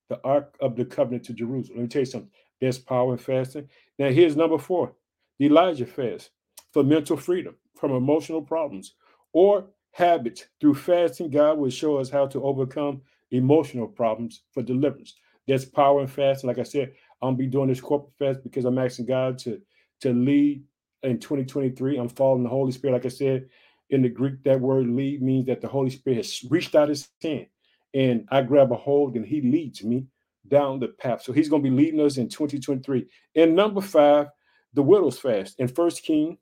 the 0.10 0.20
Ark 0.24 0.56
of 0.60 0.76
the 0.76 0.86
Covenant 0.86 1.24
to 1.26 1.34
Jerusalem. 1.34 1.78
Let 1.78 1.84
me 1.84 1.88
tell 1.88 2.02
you 2.02 2.06
something. 2.06 2.32
There's 2.66 2.80
power 2.80 3.12
in 3.12 3.20
fasting. 3.20 3.70
Now, 4.00 4.10
here's 4.10 4.36
number 4.36 4.58
four 4.58 4.94
the 5.38 5.46
Elijah 5.46 5.86
fast 5.86 6.32
for 6.74 6.84
mental 6.84 7.16
freedom 7.16 7.56
from 7.76 7.92
emotional 7.92 8.42
problems 8.42 8.96
or 9.34 9.68
habits. 9.92 10.48
Through 10.60 10.74
fasting, 10.74 11.30
God 11.30 11.60
will 11.60 11.70
show 11.70 11.98
us 11.98 12.10
how 12.10 12.26
to 12.26 12.44
overcome 12.44 13.04
emotional 13.30 13.88
problems 13.88 14.42
for 14.52 14.64
deliverance. 14.64 15.14
There's 15.48 15.64
power 15.64 16.02
in 16.02 16.08
fasting. 16.08 16.48
Like 16.48 16.58
I 16.58 16.64
said, 16.64 16.94
I'm 17.22 17.36
be 17.36 17.46
doing 17.46 17.70
this 17.70 17.82
corporate 17.82 18.18
fast 18.18 18.44
because 18.44 18.66
I'm 18.66 18.80
asking 18.80 19.06
God 19.06 19.38
to 19.40 19.62
to 20.02 20.12
lead 20.12 20.64
in 21.04 21.20
2023. 21.20 22.00
I'm 22.00 22.10
following 22.10 22.42
the 22.42 22.50
Holy 22.50 22.72
Spirit. 22.72 22.94
Like 22.94 23.06
I 23.06 23.10
said, 23.10 23.48
in 23.92 24.02
the 24.02 24.10
Greek, 24.10 24.44
that 24.44 24.60
word 24.60 24.88
lead 24.88 25.22
means 25.22 25.46
that 25.46 25.62
the 25.62 25.68
Holy 25.68 25.92
Spirit 25.92 26.18
has 26.18 26.44
reached 26.50 26.74
out 26.74 26.90
his 26.90 27.08
hand 27.22 27.46
and 27.94 28.28
I 28.32 28.42
grab 28.42 28.72
a 28.72 28.76
hold 28.76 29.16
and 29.18 29.24
he 29.24 29.42
leads 29.42 29.84
me 29.84 30.08
down 30.48 30.80
the 30.80 30.90
path. 30.90 31.24
So 31.24 31.34
he's 31.34 31.50
going 31.50 31.64
to 31.64 31.70
be 31.70 31.76
leading 31.76 32.02
us 32.02 32.18
in 32.18 32.30
2023. 32.30 33.06
And 33.36 33.56
number 33.56 33.82
five, 33.82 34.28
the 34.74 34.84
widow's 34.84 35.20
fast. 35.20 35.60
In 35.60 35.68
First 35.68 36.04
King, 36.04 36.38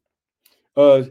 uh, 0.76 1.04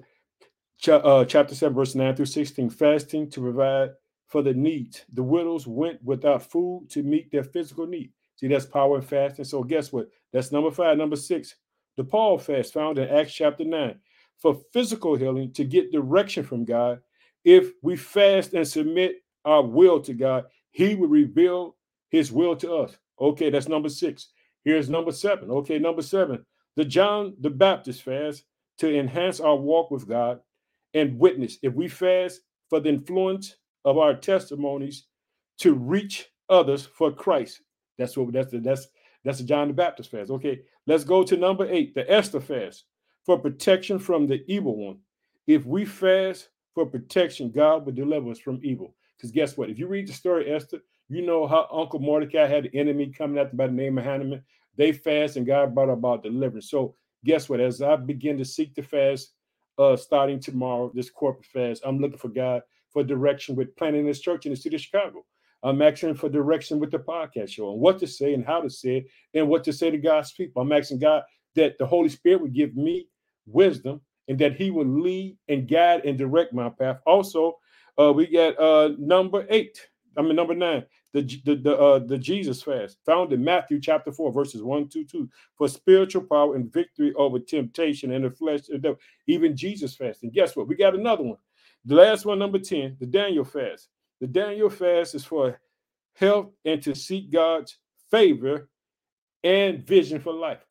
ch- 0.78 0.88
uh, 0.88 1.24
chapter 1.24 1.54
7, 1.54 1.74
verse 1.74 1.94
9 1.94 2.16
through 2.16 2.26
16, 2.26 2.70
fasting 2.70 3.30
to 3.30 3.40
provide 3.40 3.90
for 4.28 4.42
the 4.42 4.54
needs. 4.54 5.04
The 5.12 5.22
widows 5.22 5.66
went 5.66 6.02
without 6.02 6.50
food 6.50 6.86
to 6.90 7.02
meet 7.02 7.30
their 7.30 7.44
physical 7.44 7.86
need. 7.86 8.10
See, 8.36 8.48
that's 8.48 8.66
power 8.66 8.96
and 8.96 9.06
fasting. 9.06 9.44
So 9.44 9.62
guess 9.62 9.92
what? 9.92 10.08
That's 10.32 10.50
number 10.50 10.70
five. 10.70 10.96
Number 10.96 11.16
six, 11.16 11.54
the 11.96 12.04
Paul 12.04 12.38
fast 12.38 12.72
found 12.72 12.98
in 12.98 13.08
Acts 13.08 13.34
chapter 13.34 13.64
9 13.64 13.94
for 14.38 14.60
physical 14.72 15.14
healing 15.14 15.52
to 15.52 15.64
get 15.64 15.92
direction 15.92 16.42
from 16.42 16.64
God. 16.64 17.00
If 17.44 17.72
we 17.82 17.96
fast 17.96 18.54
and 18.54 18.66
submit 18.66 19.16
our 19.44 19.62
will 19.62 20.00
to 20.00 20.14
God, 20.14 20.44
He 20.70 20.94
will 20.94 21.08
reveal 21.08 21.76
His 22.12 22.30
will 22.30 22.54
to 22.56 22.72
us. 22.76 22.96
Okay, 23.20 23.50
that's 23.50 23.68
number 23.68 23.88
six. 23.88 24.28
Here's 24.64 24.88
number 24.88 25.10
seven. 25.10 25.50
Okay, 25.50 25.78
number 25.78 26.02
seven, 26.02 26.44
the 26.76 26.84
John 26.84 27.34
the 27.40 27.50
Baptist 27.50 28.02
fast 28.02 28.44
to 28.78 28.96
enhance 28.96 29.40
our 29.40 29.56
walk 29.56 29.90
with 29.90 30.06
God 30.06 30.40
and 30.94 31.18
witness. 31.18 31.58
If 31.62 31.74
we 31.74 31.88
fast 31.88 32.42
for 32.68 32.78
the 32.78 32.90
influence 32.90 33.56
of 33.84 33.98
our 33.98 34.14
testimonies 34.14 35.06
to 35.58 35.74
reach 35.74 36.30
others 36.48 36.86
for 36.86 37.10
Christ. 37.10 37.60
That's 37.98 38.16
what 38.16 38.32
that's 38.32 38.52
the 38.52 38.60
that's 38.60 38.88
that's 39.24 39.38
the 39.38 39.44
John 39.44 39.68
the 39.68 39.74
Baptist 39.74 40.10
fast. 40.10 40.30
Okay, 40.30 40.62
let's 40.86 41.04
go 41.04 41.22
to 41.24 41.36
number 41.36 41.66
eight, 41.70 41.94
the 41.94 42.10
Esther 42.10 42.40
fast 42.40 42.84
for 43.24 43.38
protection 43.38 43.98
from 43.98 44.26
the 44.26 44.44
evil 44.46 44.76
one. 44.76 44.98
If 45.46 45.64
we 45.64 45.84
fast 45.84 46.48
for 46.74 46.86
protection, 46.86 47.50
God 47.50 47.84
will 47.84 47.92
deliver 47.92 48.30
us 48.30 48.38
from 48.38 48.60
evil. 48.62 48.94
Because 49.16 49.30
guess 49.30 49.56
what? 49.56 49.70
If 49.70 49.78
you 49.78 49.86
read 49.86 50.08
the 50.08 50.12
story 50.12 50.52
Esther, 50.52 50.80
you 51.14 51.22
know 51.22 51.46
how 51.46 51.68
Uncle 51.72 52.00
Mordecai 52.00 52.46
had 52.46 52.66
an 52.66 52.70
enemy 52.74 53.08
coming 53.08 53.38
after 53.38 53.56
by 53.56 53.66
the 53.66 53.72
name 53.72 53.98
of 53.98 54.04
Haman. 54.04 54.42
They 54.76 54.92
fast 54.92 55.36
and 55.36 55.46
God 55.46 55.74
brought 55.74 55.90
about 55.90 56.22
deliverance. 56.22 56.70
So 56.70 56.94
guess 57.24 57.48
what? 57.48 57.60
As 57.60 57.82
I 57.82 57.96
begin 57.96 58.38
to 58.38 58.44
seek 58.44 58.74
the 58.74 58.82
fast, 58.82 59.32
uh, 59.78 59.96
starting 59.96 60.40
tomorrow, 60.40 60.90
this 60.94 61.10
corporate 61.10 61.46
fast. 61.46 61.82
I'm 61.84 61.98
looking 61.98 62.18
for 62.18 62.28
God 62.28 62.62
for 62.90 63.02
direction 63.02 63.56
with 63.56 63.74
planning 63.76 64.06
this 64.06 64.20
church 64.20 64.46
in 64.46 64.52
the 64.52 64.56
city 64.56 64.76
of 64.76 64.82
Chicago. 64.82 65.24
I'm 65.62 65.80
asking 65.80 66.14
for 66.14 66.28
direction 66.28 66.80
with 66.80 66.90
the 66.90 66.98
podcast 66.98 67.50
show 67.50 67.72
and 67.72 67.80
what 67.80 67.98
to 68.00 68.06
say 68.06 68.34
and 68.34 68.44
how 68.44 68.60
to 68.60 68.68
say 68.68 68.98
it 68.98 69.06
and 69.34 69.48
what 69.48 69.64
to 69.64 69.72
say 69.72 69.90
to 69.90 69.98
God's 69.98 70.32
people. 70.32 70.60
I'm 70.60 70.72
asking 70.72 70.98
God 70.98 71.22
that 71.54 71.78
the 71.78 71.86
Holy 71.86 72.08
Spirit 72.08 72.42
would 72.42 72.54
give 72.54 72.76
me 72.76 73.06
wisdom 73.46 74.00
and 74.28 74.38
that 74.40 74.56
He 74.56 74.70
would 74.70 74.88
lead 74.88 75.36
and 75.48 75.68
guide 75.68 76.04
and 76.04 76.18
direct 76.18 76.52
my 76.52 76.68
path. 76.68 76.98
Also, 77.06 77.58
uh, 77.98 78.12
we 78.12 78.26
got 78.26 78.58
uh, 78.58 78.90
number 78.98 79.46
eight. 79.50 79.78
I 80.16 80.22
mean 80.22 80.36
number 80.36 80.54
nine, 80.54 80.84
the 81.12 81.22
the 81.44 81.56
the, 81.56 81.76
uh, 81.76 81.98
the 82.00 82.18
Jesus 82.18 82.62
fast, 82.62 82.98
found 83.04 83.32
in 83.32 83.42
Matthew 83.42 83.80
chapter 83.80 84.12
four, 84.12 84.32
verses 84.32 84.62
one 84.62 84.88
to 84.88 85.04
two, 85.04 85.28
for 85.56 85.68
spiritual 85.68 86.22
power 86.22 86.56
and 86.56 86.72
victory 86.72 87.12
over 87.14 87.38
temptation 87.38 88.12
and 88.12 88.24
the 88.24 88.30
flesh, 88.30 88.62
even 89.26 89.56
Jesus 89.56 89.94
fast. 89.94 90.22
And 90.22 90.32
guess 90.32 90.56
what? 90.56 90.68
We 90.68 90.76
got 90.76 90.94
another 90.94 91.24
one. 91.24 91.38
The 91.84 91.94
last 91.94 92.24
one, 92.24 92.38
number 92.38 92.58
ten, 92.58 92.96
the 93.00 93.06
Daniel 93.06 93.44
fast. 93.44 93.88
The 94.20 94.26
Daniel 94.26 94.70
fast 94.70 95.14
is 95.14 95.24
for 95.24 95.58
health 96.14 96.50
and 96.64 96.82
to 96.82 96.94
seek 96.94 97.32
God's 97.32 97.76
favor 98.10 98.68
and 99.42 99.84
vision 99.84 100.20
for 100.20 100.32
life. 100.32 100.64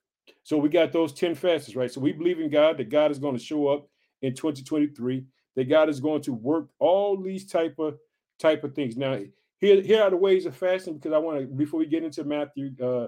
So 0.43 0.57
we 0.57 0.69
got 0.69 0.91
those 0.91 1.13
10 1.13 1.35
fasts, 1.35 1.75
right? 1.75 1.91
So 1.91 2.01
we 2.01 2.13
believe 2.13 2.39
in 2.39 2.49
God 2.49 2.77
that 2.77 2.89
God 2.89 3.11
is 3.11 3.19
going 3.19 3.37
to 3.37 3.43
show 3.43 3.67
up 3.67 3.87
in 4.21 4.33
2023, 4.33 5.25
that 5.55 5.69
God 5.69 5.89
is 5.89 5.99
going 5.99 6.21
to 6.23 6.33
work 6.33 6.69
all 6.79 7.17
these 7.21 7.45
type 7.45 7.75
of 7.79 7.97
type 8.41 8.63
of 8.63 8.73
things. 8.73 8.97
Now, 8.97 9.19
here, 9.59 9.81
here 9.81 10.01
are 10.01 10.09
the 10.09 10.17
ways 10.17 10.45
of 10.45 10.55
fasting 10.55 10.95
because 10.95 11.13
I 11.13 11.19
want 11.19 11.39
to 11.39 11.45
before 11.45 11.79
we 11.79 11.85
get 11.85 12.03
into 12.03 12.23
Matthew 12.23 12.71
uh, 12.81 13.07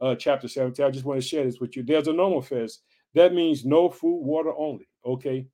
uh, 0.00 0.16
chapter 0.16 0.48
17, 0.48 0.84
I 0.84 0.90
just 0.90 1.04
want 1.04 1.20
to 1.20 1.26
share 1.26 1.44
this 1.44 1.60
with 1.60 1.76
you. 1.76 1.84
There's 1.84 2.08
a 2.08 2.12
normal 2.12 2.42
fast. 2.42 2.82
That 3.14 3.34
means 3.34 3.64
no 3.64 3.88
food, 3.88 4.20
water 4.20 4.52
only. 4.56 4.88
Okay. 5.06 5.46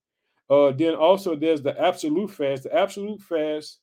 Uh, 0.48 0.72
then 0.72 0.94
also 0.94 1.36
there's 1.36 1.60
the 1.60 1.78
absolute 1.78 2.30
fast. 2.30 2.62
The 2.62 2.74
absolute 2.74 3.20
fast 3.20 3.80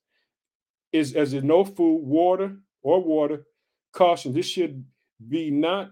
is 0.92 1.14
as 1.14 1.34
in 1.34 1.46
no 1.46 1.64
food, 1.64 1.98
water 1.98 2.58
or 2.82 3.04
water. 3.04 3.46
Caution: 3.94 4.34
This 4.34 4.48
should 4.48 4.84
be 5.30 5.52
not 5.52 5.92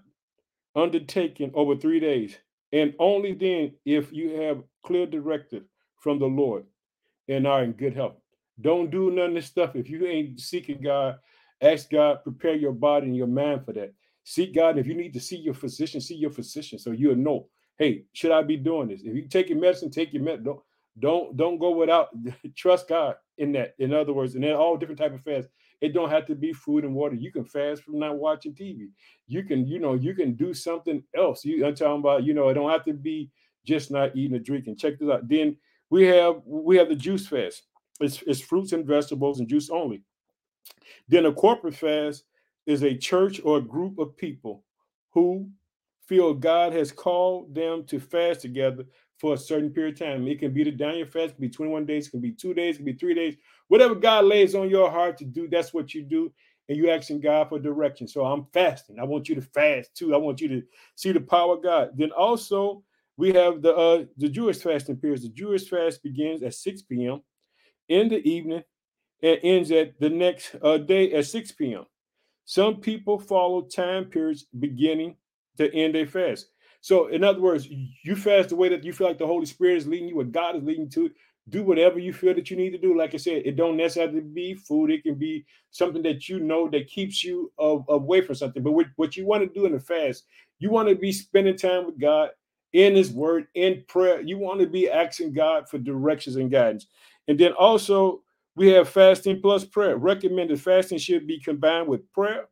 undertaken 0.75 1.51
over 1.53 1.75
three 1.75 1.99
days, 1.99 2.37
and 2.71 2.95
only 2.97 3.33
then 3.33 3.73
if 3.85 4.11
you 4.11 4.41
have 4.41 4.63
clear 4.83 5.05
directive 5.05 5.63
from 5.97 6.19
the 6.19 6.25
Lord 6.25 6.65
and 7.29 7.47
are 7.47 7.63
in 7.63 7.73
good 7.73 7.95
health. 7.95 8.22
Don't 8.61 8.91
do 8.91 9.11
none 9.11 9.29
of 9.29 9.35
this 9.35 9.47
stuff 9.47 9.75
if 9.75 9.89
you 9.89 10.05
ain't 10.05 10.39
seeking 10.39 10.81
God. 10.81 11.17
Ask 11.61 11.89
God, 11.89 12.23
prepare 12.23 12.55
your 12.55 12.73
body 12.73 13.07
and 13.07 13.15
your 13.15 13.27
mind 13.27 13.65
for 13.65 13.73
that. 13.73 13.93
Seek 14.23 14.53
God. 14.53 14.77
If 14.77 14.87
you 14.87 14.95
need 14.95 15.13
to 15.13 15.19
see 15.19 15.37
your 15.37 15.53
physician, 15.53 16.01
see 16.01 16.15
your 16.15 16.31
physician 16.31 16.79
so 16.79 16.91
you'll 16.91 17.15
know. 17.15 17.47
Hey, 17.77 18.05
should 18.13 18.31
I 18.31 18.43
be 18.43 18.57
doing 18.57 18.89
this? 18.89 19.01
If 19.01 19.15
you 19.15 19.27
take 19.27 19.49
your 19.49 19.59
medicine, 19.59 19.89
take 19.89 20.13
your 20.13 20.23
medicine. 20.23 20.45
Don't 20.45 20.59
don't 20.99 21.37
don't 21.37 21.57
go 21.57 21.71
without. 21.71 22.09
Trust 22.55 22.87
God 22.87 23.15
in 23.37 23.51
that. 23.53 23.75
In 23.79 23.93
other 23.93 24.13
words, 24.13 24.35
and 24.35 24.43
then 24.43 24.55
all 24.55 24.77
different 24.77 24.99
type 24.99 25.13
of 25.13 25.21
fasts. 25.21 25.49
It 25.81 25.93
don't 25.93 26.09
have 26.09 26.25
to 26.27 26.35
be 26.35 26.53
food 26.53 26.85
and 26.85 26.95
water. 26.95 27.15
You 27.15 27.29
can 27.31 27.43
fast 27.43 27.83
from 27.83 27.99
not 27.99 28.17
watching 28.17 28.53
TV. 28.53 28.87
You 29.27 29.43
can, 29.43 29.67
you 29.67 29.79
know, 29.79 29.95
you 29.95 30.13
can 30.13 30.33
do 30.33 30.53
something 30.53 31.03
else. 31.13 31.43
You, 31.43 31.65
I'm 31.65 31.75
talking 31.75 31.99
about, 31.99 32.23
you 32.23 32.33
know, 32.33 32.47
it 32.47 32.53
don't 32.53 32.71
have 32.71 32.85
to 32.85 32.93
be 32.93 33.29
just 33.65 33.91
not 33.91 34.15
eating 34.15 34.37
or 34.37 34.39
drinking. 34.39 34.77
Check 34.77 34.97
this 34.97 35.09
out. 35.09 35.27
Then 35.27 35.57
we 35.89 36.05
have 36.05 36.35
we 36.45 36.77
have 36.77 36.87
the 36.87 36.95
juice 36.95 37.27
fast. 37.27 37.63
It's, 38.03 38.23
it's 38.27 38.41
fruits 38.41 38.71
and 38.71 38.85
vegetables 38.85 39.39
and 39.39 39.47
juice 39.47 39.69
only. 39.69 40.01
Then 41.07 41.25
a 41.25 41.33
corporate 41.33 41.75
fast 41.75 42.25
is 42.65 42.83
a 42.83 42.95
church 42.95 43.41
or 43.43 43.57
a 43.57 43.61
group 43.61 43.99
of 43.99 44.15
people 44.17 44.63
who 45.11 45.49
feel 46.07 46.33
God 46.33 46.73
has 46.73 46.91
called 46.91 47.53
them 47.53 47.85
to 47.85 47.99
fast 47.99 48.41
together 48.41 48.85
for 49.19 49.33
a 49.33 49.37
certain 49.37 49.69
period 49.69 49.93
of 49.93 49.99
time. 49.99 50.27
It 50.27 50.39
can 50.39 50.53
be 50.53 50.63
the 50.63 50.71
Daniel 50.71 51.05
fast, 51.05 51.31
it 51.31 51.35
can 51.35 51.41
be 51.41 51.49
21 51.49 51.85
days, 51.85 52.07
it 52.07 52.11
can 52.11 52.19
be 52.19 52.31
two 52.31 52.53
days, 52.53 52.75
it 52.75 52.79
can 52.79 52.85
be 52.85 52.93
three 52.93 53.13
days. 53.13 53.35
Whatever 53.67 53.95
God 53.95 54.25
lays 54.25 54.55
on 54.55 54.69
your 54.69 54.91
heart 54.91 55.17
to 55.19 55.25
do, 55.25 55.47
that's 55.47 55.73
what 55.73 55.93
you 55.93 56.03
do. 56.03 56.31
And 56.69 56.77
you 56.77 56.89
asking 56.89 57.19
God 57.19 57.49
for 57.49 57.59
direction. 57.59 58.07
So 58.07 58.25
I'm 58.25 58.45
fasting. 58.53 58.97
I 58.97 59.03
want 59.03 59.27
you 59.27 59.35
to 59.35 59.41
fast 59.41 59.95
too. 59.95 60.13
I 60.13 60.17
want 60.17 60.39
you 60.39 60.47
to 60.47 60.63
see 60.95 61.11
the 61.11 61.19
power 61.19 61.55
of 61.55 61.63
God. 61.63 61.91
Then 61.95 62.11
also 62.11 62.83
we 63.17 63.33
have 63.33 63.61
the 63.61 63.75
uh 63.75 64.05
the 64.17 64.29
Jewish 64.29 64.59
fasting 64.59 64.95
periods. 64.95 65.23
The 65.23 65.29
Jewish 65.29 65.67
fast 65.69 66.01
begins 66.01 66.41
at 66.41 66.53
6 66.53 66.83
p.m. 66.83 67.21
in 67.89 68.09
the 68.09 68.27
evening 68.27 68.63
and 69.21 69.39
ends 69.43 69.71
at 69.71 69.99
the 69.99 70.09
next 70.09 70.55
uh, 70.61 70.77
day 70.77 71.13
at 71.13 71.25
6 71.25 71.51
p.m. 71.53 71.85
Some 72.45 72.77
people 72.77 73.19
follow 73.19 73.61
time 73.61 74.05
periods 74.05 74.45
beginning 74.59 75.15
to 75.57 75.73
end 75.73 75.95
their 75.95 76.07
fast. 76.07 76.47
So, 76.81 77.07
in 77.07 77.23
other 77.23 77.39
words, 77.39 77.69
you 77.69 78.15
fast 78.15 78.49
the 78.49 78.57
way 78.57 78.67
that 78.67 78.83
you 78.83 78.91
feel 78.91 79.07
like 79.07 79.17
the 79.17 79.27
Holy 79.27 79.45
Spirit 79.45 79.77
is 79.77 79.87
leading 79.87 80.09
you, 80.09 80.17
what 80.17 80.33
God 80.33 80.57
is 80.57 80.63
leading 80.63 80.89
to. 80.91 81.09
Do 81.49 81.61
whatever 81.63 81.99
you 81.99 82.13
feel 82.13 82.33
that 82.35 82.49
you 82.49 82.55
need 82.55 82.69
to 82.71 82.77
do. 82.77 82.97
Like 82.97 83.13
I 83.13 83.17
said, 83.17 83.41
it 83.45 83.57
don't 83.57 83.75
necessarily 83.75 84.21
be 84.21 84.53
food. 84.53 84.89
It 84.89 85.03
can 85.03 85.15
be 85.15 85.45
something 85.71 86.01
that 86.03 86.29
you 86.29 86.39
know 86.39 86.69
that 86.69 86.87
keeps 86.87 87.21
you 87.21 87.51
away 87.57 88.21
from 88.21 88.35
something. 88.35 88.63
But 88.63 88.71
what, 88.71 88.87
what 88.95 89.17
you 89.17 89.25
want 89.25 89.43
to 89.43 89.59
do 89.59 89.65
in 89.65 89.73
the 89.73 89.79
fast, 89.79 90.23
you 90.59 90.69
want 90.69 90.87
to 90.87 90.95
be 90.95 91.11
spending 91.11 91.57
time 91.57 91.85
with 91.85 91.99
God 91.99 92.29
in 92.71 92.95
His 92.95 93.11
Word, 93.11 93.47
in 93.55 93.83
prayer. 93.89 94.21
You 94.21 94.37
want 94.37 94.61
to 94.61 94.67
be 94.67 94.89
asking 94.89 95.33
God 95.33 95.67
for 95.67 95.77
directions 95.77 96.37
and 96.37 96.49
guidance. 96.49 96.87
And 97.27 97.39
then 97.39 97.53
also, 97.53 98.21
we 98.55 98.69
have 98.69 98.89
fasting 98.89 99.41
plus 99.41 99.65
prayer. 99.65 99.97
Recommended 99.97 100.61
fasting 100.61 100.97
should 100.97 101.25
be 101.25 101.39
combined 101.39 101.87
with 101.87 102.11
prayer. 102.13 102.47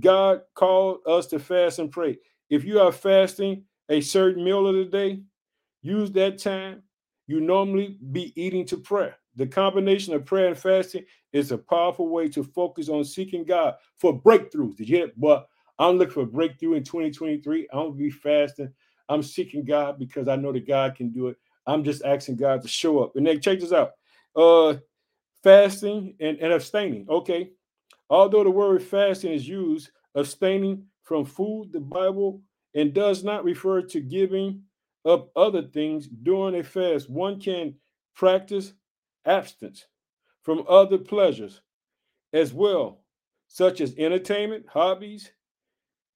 God 0.00 0.42
called 0.54 0.98
us 1.06 1.26
to 1.28 1.38
fast 1.38 1.78
and 1.78 1.90
pray. 1.90 2.18
If 2.50 2.64
you 2.64 2.80
are 2.80 2.92
fasting 2.92 3.64
a 3.88 4.00
certain 4.00 4.44
meal 4.44 4.66
of 4.66 4.74
the 4.74 4.84
day, 4.84 5.20
use 5.82 6.10
that 6.12 6.38
time 6.38 6.82
you 7.26 7.40
normally 7.40 7.98
be 8.12 8.32
eating 8.40 8.66
to 8.66 8.76
prayer. 8.76 9.16
The 9.36 9.46
combination 9.46 10.14
of 10.14 10.24
prayer 10.24 10.48
and 10.48 10.58
fasting 10.58 11.04
is 11.32 11.50
a 11.52 11.58
powerful 11.58 12.08
way 12.08 12.28
to 12.28 12.44
focus 12.44 12.88
on 12.88 13.04
seeking 13.04 13.44
God 13.44 13.74
for 13.96 14.20
breakthroughs. 14.20 14.76
Did 14.76 14.88
you 14.88 14.96
hear? 14.98 15.12
But 15.16 15.48
I'm 15.78 15.96
looking 15.96 16.14
for 16.14 16.26
breakthrough 16.26 16.74
in 16.74 16.84
2023. 16.84 17.68
I'm 17.72 17.78
gonna 17.78 17.90
be 17.92 18.10
fasting. 18.10 18.72
I'm 19.08 19.22
seeking 19.22 19.64
God 19.64 19.98
because 19.98 20.28
I 20.28 20.36
know 20.36 20.52
that 20.52 20.66
God 20.66 20.94
can 20.94 21.10
do 21.10 21.28
it. 21.28 21.36
I'm 21.66 21.84
just 21.84 22.04
asking 22.04 22.36
God 22.36 22.62
to 22.62 22.68
show 22.68 23.02
up. 23.02 23.16
And 23.16 23.26
then 23.26 23.40
check 23.40 23.60
this 23.60 23.72
out. 23.72 23.92
Uh 24.36 24.76
fasting 25.44 26.14
and, 26.20 26.38
and 26.38 26.52
abstaining. 26.52 27.06
Okay. 27.08 27.50
Although 28.10 28.44
the 28.44 28.50
word 28.50 28.82
fasting 28.82 29.32
is 29.32 29.46
used, 29.46 29.90
abstaining 30.14 30.86
from 31.02 31.24
food, 31.24 31.70
the 31.72 31.80
Bible, 31.80 32.40
and 32.74 32.92
does 32.92 33.22
not 33.22 33.44
refer 33.44 33.82
to 33.82 34.00
giving 34.00 34.62
up 35.04 35.30
other 35.36 35.62
things 35.62 36.08
during 36.08 36.58
a 36.58 36.64
fast. 36.64 37.10
One 37.10 37.38
can 37.38 37.74
practice 38.16 38.72
abstinence 39.26 39.86
from 40.42 40.64
other 40.68 40.98
pleasures 40.98 41.60
as 42.32 42.52
well, 42.52 43.02
such 43.48 43.80
as 43.80 43.94
entertainment, 43.96 44.66
hobbies, 44.68 45.30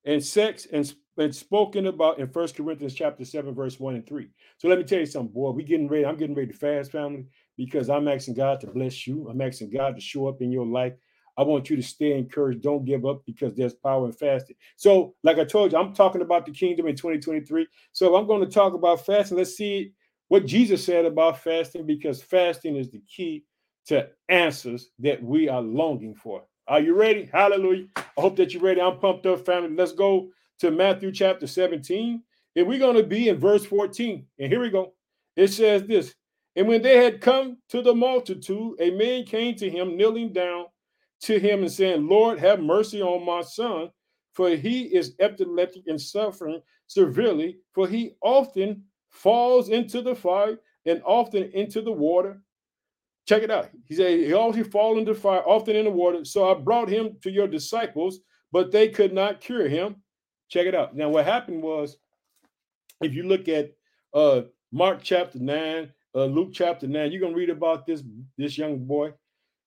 and 0.05 0.25
sex, 0.25 0.67
and, 0.73 0.93
and 1.19 1.35
spoken 1.35 1.87
about 1.87 2.19
in 2.19 2.29
First 2.29 2.57
Corinthians 2.57 2.95
chapter 2.95 3.25
7, 3.25 3.55
verse 3.55 3.79
1 3.79 3.95
and 3.97 4.07
3. 4.07 4.29
So 4.59 4.69
let 4.69 4.79
me 4.79 4.85
tell 4.85 5.01
you 5.01 5.07
something, 5.07 5.33
boy. 5.33 5.51
We 5.51 5.65
getting 5.65 5.89
ready. 5.89 6.07
I'm 6.07 6.17
getting 6.17 6.35
ready 6.35 6.53
to 6.53 6.59
fast, 6.59 6.93
family, 6.93 7.27
because 7.57 7.91
I'm 7.91 8.09
asking 8.09 8.35
God 8.35 8.61
to 8.61 8.67
bless 8.67 9.07
you. 9.07 9.29
I'm 9.29 9.41
asking 9.41 9.71
God 9.71 9.97
to 9.97 10.01
show 10.01 10.29
up 10.29 10.41
in 10.41 10.53
your 10.53 10.67
life. 10.67 10.95
I 11.37 11.43
want 11.43 11.71
you 11.71 11.77
to 11.77 11.83
stay 11.83 12.19
encouraged. 12.19 12.63
Don't 12.63 12.85
give 12.85 13.07
up 13.07 13.23
because 13.25 13.55
there's 13.55 13.75
power 13.75 14.07
in 14.07 14.13
fasting. 14.13 14.57
So, 14.77 15.15
like 15.23 15.39
I 15.39 15.45
told 15.45 15.73
you, 15.73 15.79
I'm 15.79 15.95
talking 15.95 16.23
about 16.23 16.47
the 16.47 16.53
kingdom 16.53 16.89
in 16.89 16.97
2023. 16.97 17.67
So, 17.93 18.17
I'm 18.17 18.27
going 18.27 18.41
to 18.41 18.51
talk 18.51 18.75
about 18.75 19.07
fasting. 19.07 19.39
Let's 19.39 19.57
see 19.57 19.93
what 20.27 20.47
Jesus 20.47 20.85
said 20.85 21.05
about 21.05 21.39
fasting 21.39 21.87
because 21.87 22.23
fasting 22.23 22.77
is 22.77 22.91
the 22.91 23.01
key 23.09 23.45
to 23.87 24.09
answers 24.29 24.91
that 24.99 25.23
we 25.23 25.49
are 25.49 25.63
longing 25.63 26.15
for. 26.15 26.43
Are 26.67 26.81
you 26.81 26.95
ready? 26.95 27.31
Hallelujah. 27.33 27.87
I 27.97 28.03
hope 28.19 28.37
that 28.37 28.53
you're 28.53 28.63
ready. 28.63 28.81
I'm 28.81 28.99
pumped 28.99 29.25
up, 29.25 29.47
family. 29.47 29.75
Let's 29.75 29.93
go 29.93 30.29
to 30.61 30.71
Matthew 30.71 31.12
chapter 31.12 31.47
17. 31.47 32.23
And 32.57 32.67
we're 32.67 32.79
going 32.79 32.97
to 32.97 33.03
be 33.03 33.29
in 33.29 33.38
verse 33.38 33.65
14. 33.65 34.27
And 34.38 34.53
here 34.53 34.61
we 34.61 34.71
go. 34.71 34.95
It 35.37 35.49
says 35.49 35.85
this 35.85 36.15
And 36.57 36.67
when 36.67 36.83
they 36.83 36.97
had 36.97 37.21
come 37.21 37.59
to 37.69 37.83
the 37.83 37.95
multitude, 37.95 38.75
a 38.81 38.91
man 38.91 39.25
came 39.25 39.55
to 39.57 39.71
him, 39.71 39.97
kneeling 39.97 40.33
down 40.33 40.67
to 41.21 41.38
him 41.38 41.61
and 41.61 41.71
saying, 41.71 42.07
Lord, 42.07 42.38
have 42.38 42.61
mercy 42.61 43.03
on 43.03 43.25
my 43.25 43.43
son, 43.43 43.91
for 44.33 44.50
he 44.50 44.83
is 44.85 45.15
epileptic 45.21 45.85
and 45.87 46.00
suffering 46.00 46.61
severely, 46.87 47.59
for 47.73 47.87
he 47.87 48.12
often 48.23 48.85
falls 49.11 49.69
into 49.69 50.03
the 50.03 50.15
fire 50.15 50.59
and 50.87 51.03
often 51.05 51.50
into 51.55 51.83
the 51.83 51.93
water. 51.93 52.43
Check 53.27 53.43
it 53.43 53.50
out. 53.50 53.69
He 53.85 53.95
said, 53.95 54.21
He 54.21 54.33
always 54.33 54.67
fall 54.69 54.99
into 54.99 55.15
fire, 55.15 55.43
often 55.47 55.77
in 55.77 55.85
the 55.85 55.91
water. 55.91 56.25
So 56.25 56.50
I 56.50 56.55
brought 56.55 56.88
him 56.88 57.17
to 57.23 57.31
your 57.31 57.47
disciples, 57.47 58.21
but 58.53 58.73
they 58.73 58.88
could 58.88 59.12
not 59.12 59.41
cure 59.41 59.69
him. 59.69 59.97
Check 60.49 60.67
it 60.67 60.75
out. 60.75 60.97
Now, 60.97 61.09
what 61.09 61.25
happened 61.25 61.62
was, 61.62 61.97
if 63.00 63.14
you 63.14 63.25
look 63.25 63.49
at 63.49 63.73
uh 64.14 64.43
Mark 64.73 65.00
chapter 65.02 65.38
9, 65.38 65.90
uh, 66.14 66.25
Luke 66.25 66.50
chapter 66.52 66.87
9, 66.87 67.12
you're 67.12 67.21
gonna 67.21 67.35
read 67.35 67.50
about 67.50 67.87
this 67.87 68.02
this 68.37 68.59
young 68.59 68.85
boy 68.85 69.12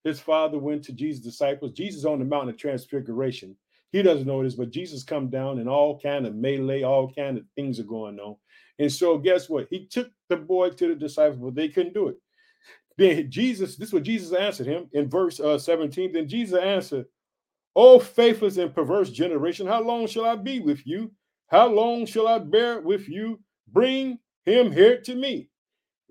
his 0.03 0.19
father 0.19 0.57
went 0.57 0.83
to 0.85 0.93
Jesus' 0.93 1.23
disciples. 1.23 1.73
Jesus 1.73 2.05
on 2.05 2.19
the 2.19 2.25
mountain 2.25 2.49
of 2.49 2.57
transfiguration. 2.57 3.55
He 3.91 4.01
doesn't 4.01 4.25
know 4.25 4.43
this, 4.43 4.55
but 4.55 4.71
Jesus 4.71 5.03
come 5.03 5.29
down 5.29 5.59
and 5.59 5.69
all 5.69 5.99
kind 5.99 6.25
of 6.25 6.35
melee, 6.35 6.83
all 6.83 7.11
kind 7.13 7.37
of 7.37 7.43
things 7.55 7.79
are 7.79 7.83
going 7.83 8.19
on. 8.19 8.37
And 8.79 8.91
so 8.91 9.17
guess 9.17 9.49
what? 9.49 9.67
He 9.69 9.85
took 9.85 10.09
the 10.29 10.37
boy 10.37 10.69
to 10.71 10.87
the 10.87 10.95
disciples, 10.95 11.39
but 11.41 11.55
they 11.55 11.67
couldn't 11.67 11.93
do 11.93 12.07
it. 12.07 12.15
Then 12.97 13.29
Jesus, 13.29 13.75
this 13.75 13.89
is 13.89 13.93
what 13.93 14.03
Jesus 14.03 14.33
answered 14.33 14.67
him 14.67 14.89
in 14.93 15.09
verse 15.09 15.39
uh, 15.39 15.57
17. 15.57 16.13
Then 16.13 16.27
Jesus 16.27 16.57
answered, 16.59 17.05
Oh, 17.75 17.99
faithless 17.99 18.57
and 18.57 18.73
perverse 18.73 19.09
generation, 19.09 19.65
how 19.65 19.81
long 19.81 20.07
shall 20.07 20.25
I 20.25 20.35
be 20.35 20.59
with 20.59 20.85
you? 20.85 21.11
How 21.47 21.67
long 21.67 22.05
shall 22.05 22.27
I 22.27 22.39
bear 22.39 22.81
with 22.81 23.07
you? 23.07 23.39
Bring 23.71 24.19
him 24.45 24.71
here 24.71 24.99
to 25.01 25.15
me. 25.15 25.49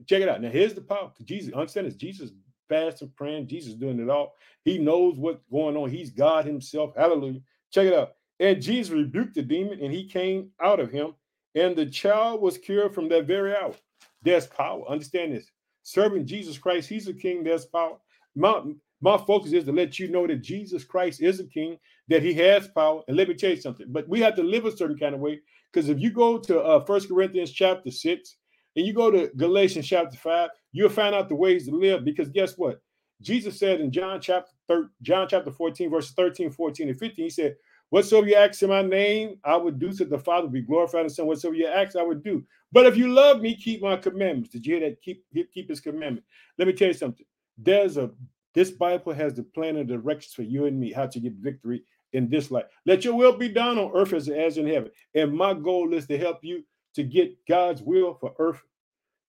Check 0.07 0.23
it 0.23 0.29
out. 0.29 0.41
Now, 0.41 0.51
here's 0.51 0.75
the 0.75 0.81
power. 0.81 1.13
Jesus, 1.25 1.53
understand 1.53 1.87
this. 1.87 1.97
Jesus 1.97 2.31
fasting, 2.69 3.13
praying, 3.17 3.49
Jesus 3.49 3.75
doing 3.75 4.01
it 4.01 4.09
all. 4.09 4.35
He 4.65 4.79
knows 4.79 5.19
what's 5.19 5.43
going 5.51 5.77
on. 5.77 5.91
He's 5.91 6.11
God 6.11 6.47
Himself. 6.47 6.95
Hallelujah. 6.97 7.41
Check 7.71 7.87
it 7.87 7.95
out. 7.95 8.13
And 8.39 8.63
Jesus 8.63 8.93
rebuked 8.93 9.35
the 9.35 9.43
demon, 9.43 9.81
and 9.83 9.93
he 9.93 10.09
came 10.09 10.51
out 10.63 10.81
of 10.81 10.91
him, 10.91 11.15
and 11.55 11.77
the 11.77 11.85
child 11.85 12.41
was 12.41 12.57
cured 12.57 12.95
from 12.95 13.09
that 13.11 13.27
very 13.27 13.55
hour. 13.55 13.75
There's 14.23 14.47
power. 14.47 14.89
Understand 14.89 15.35
this. 15.35 15.47
Serving 15.83 16.27
Jesus 16.27 16.57
Christ, 16.57 16.89
He's 16.89 17.09
a 17.09 17.13
king. 17.13 17.45
There's 17.45 17.67
power. 17.67 17.97
My, 18.35 18.63
my 19.01 19.17
focus 19.17 19.53
is 19.53 19.65
to 19.65 19.73
let 19.73 19.99
you 19.99 20.09
know 20.09 20.27
that 20.27 20.43
Jesus 20.43 20.85
Christ 20.85 21.23
is 21.23 21.41
a 21.41 21.47
king, 21.47 21.79
that 22.09 22.23
he 22.23 22.35
has 22.35 22.69
power. 22.69 23.03
And 23.09 23.17
let 23.17 23.29
me 23.29 23.35
tell 23.35 23.51
you 23.51 23.61
something, 23.61 23.87
but 23.89 24.09
we 24.09 24.21
have 24.21 24.37
to 24.37 24.43
live 24.43 24.67
a 24.67 24.77
certain 24.77 24.99
kind 24.99 25.15
of 25.15 25.21
way. 25.21 25.41
Because 25.73 25.89
if 25.89 25.99
you 26.01 26.11
go 26.11 26.39
to 26.39 26.61
uh, 26.61 26.85
1 26.85 27.09
Corinthians 27.09 27.53
chapter 27.53 27.91
6 27.91 28.37
and 28.77 28.87
you 28.87 28.93
go 28.93 29.11
to 29.11 29.31
Galatians 29.37 29.87
chapter 29.87 30.17
5, 30.17 30.51
you'll 30.73 30.89
find 30.89 31.15
out 31.15 31.29
the 31.29 31.35
ways 31.35 31.67
to 31.67 31.75
live. 31.75 32.05
Because 32.05 32.29
guess 32.29 32.59
what? 32.59 32.81
Jesus 33.23 33.59
said 33.59 33.81
in 33.81 33.91
John 33.91 34.21
chapter 34.21 34.51
13, 34.69 34.91
John 35.03 35.29
chapter 35.29 35.51
14, 35.51 35.91
verses 35.91 36.13
13, 36.13 36.51
14, 36.51 36.89
and 36.89 36.99
15, 36.99 37.25
he 37.25 37.31
said, 37.31 37.57
Whatsoever 37.91 38.29
you 38.29 38.37
ask 38.37 38.63
in 38.63 38.69
my 38.69 38.83
name, 38.83 39.37
I 39.45 39.57
would 39.57 39.81
do, 39.81 39.93
so 39.93 40.05
the 40.05 40.19
Father 40.19 40.47
be 40.47 40.63
glorified 40.63 41.07
the 41.07 41.11
Son. 41.11 41.27
Whatsoever 41.27 41.57
you 41.57 41.67
ask, 41.67 41.97
I 41.97 42.03
would 42.03 42.23
do. 42.23 42.45
But 42.71 42.87
if 42.87 42.97
you 42.97 43.09
love 43.09 43.41
me, 43.41 43.57
keep 43.57 43.83
my 43.83 43.97
commandments. 43.97 44.51
Did 44.51 44.65
you 44.65 44.77
hear 44.77 44.89
that? 44.89 45.03
Keep, 45.03 45.25
keep 45.53 45.69
his 45.69 45.81
commandment. 45.81 46.25
Let 46.57 46.69
me 46.69 46.73
tell 46.73 46.89
you 46.89 46.95
something. 46.95 47.27
There's 47.59 47.97
a 47.97 48.11
this 48.55 48.71
Bible 48.71 49.13
has 49.13 49.35
the 49.35 49.43
plan 49.43 49.77
and 49.77 49.89
directions 49.89 50.35
for 50.35 50.43
you 50.43 50.67
and 50.67 50.79
me 50.79 50.93
how 50.93 51.07
to 51.07 51.21
get 51.21 51.35
victory 51.35 51.85
in 52.13 52.29
this 52.29 52.51
life. 52.51 52.67
Let 52.87 53.05
your 53.05 53.15
will 53.15 53.37
be 53.37 53.49
done 53.49 53.79
on 53.79 53.93
earth 53.95 54.13
as, 54.13 54.29
as 54.29 54.59
in 54.59 54.67
heaven. 54.67 54.91
And 55.15 55.33
my 55.33 55.55
goal 55.55 55.95
is 55.95 56.07
to 56.09 56.19
help 56.19 56.39
you 56.43 56.65
to 56.95 57.05
get 57.05 57.37
God's 57.47 57.83
will 57.83 58.15
for 58.15 58.35
earth 58.39 58.63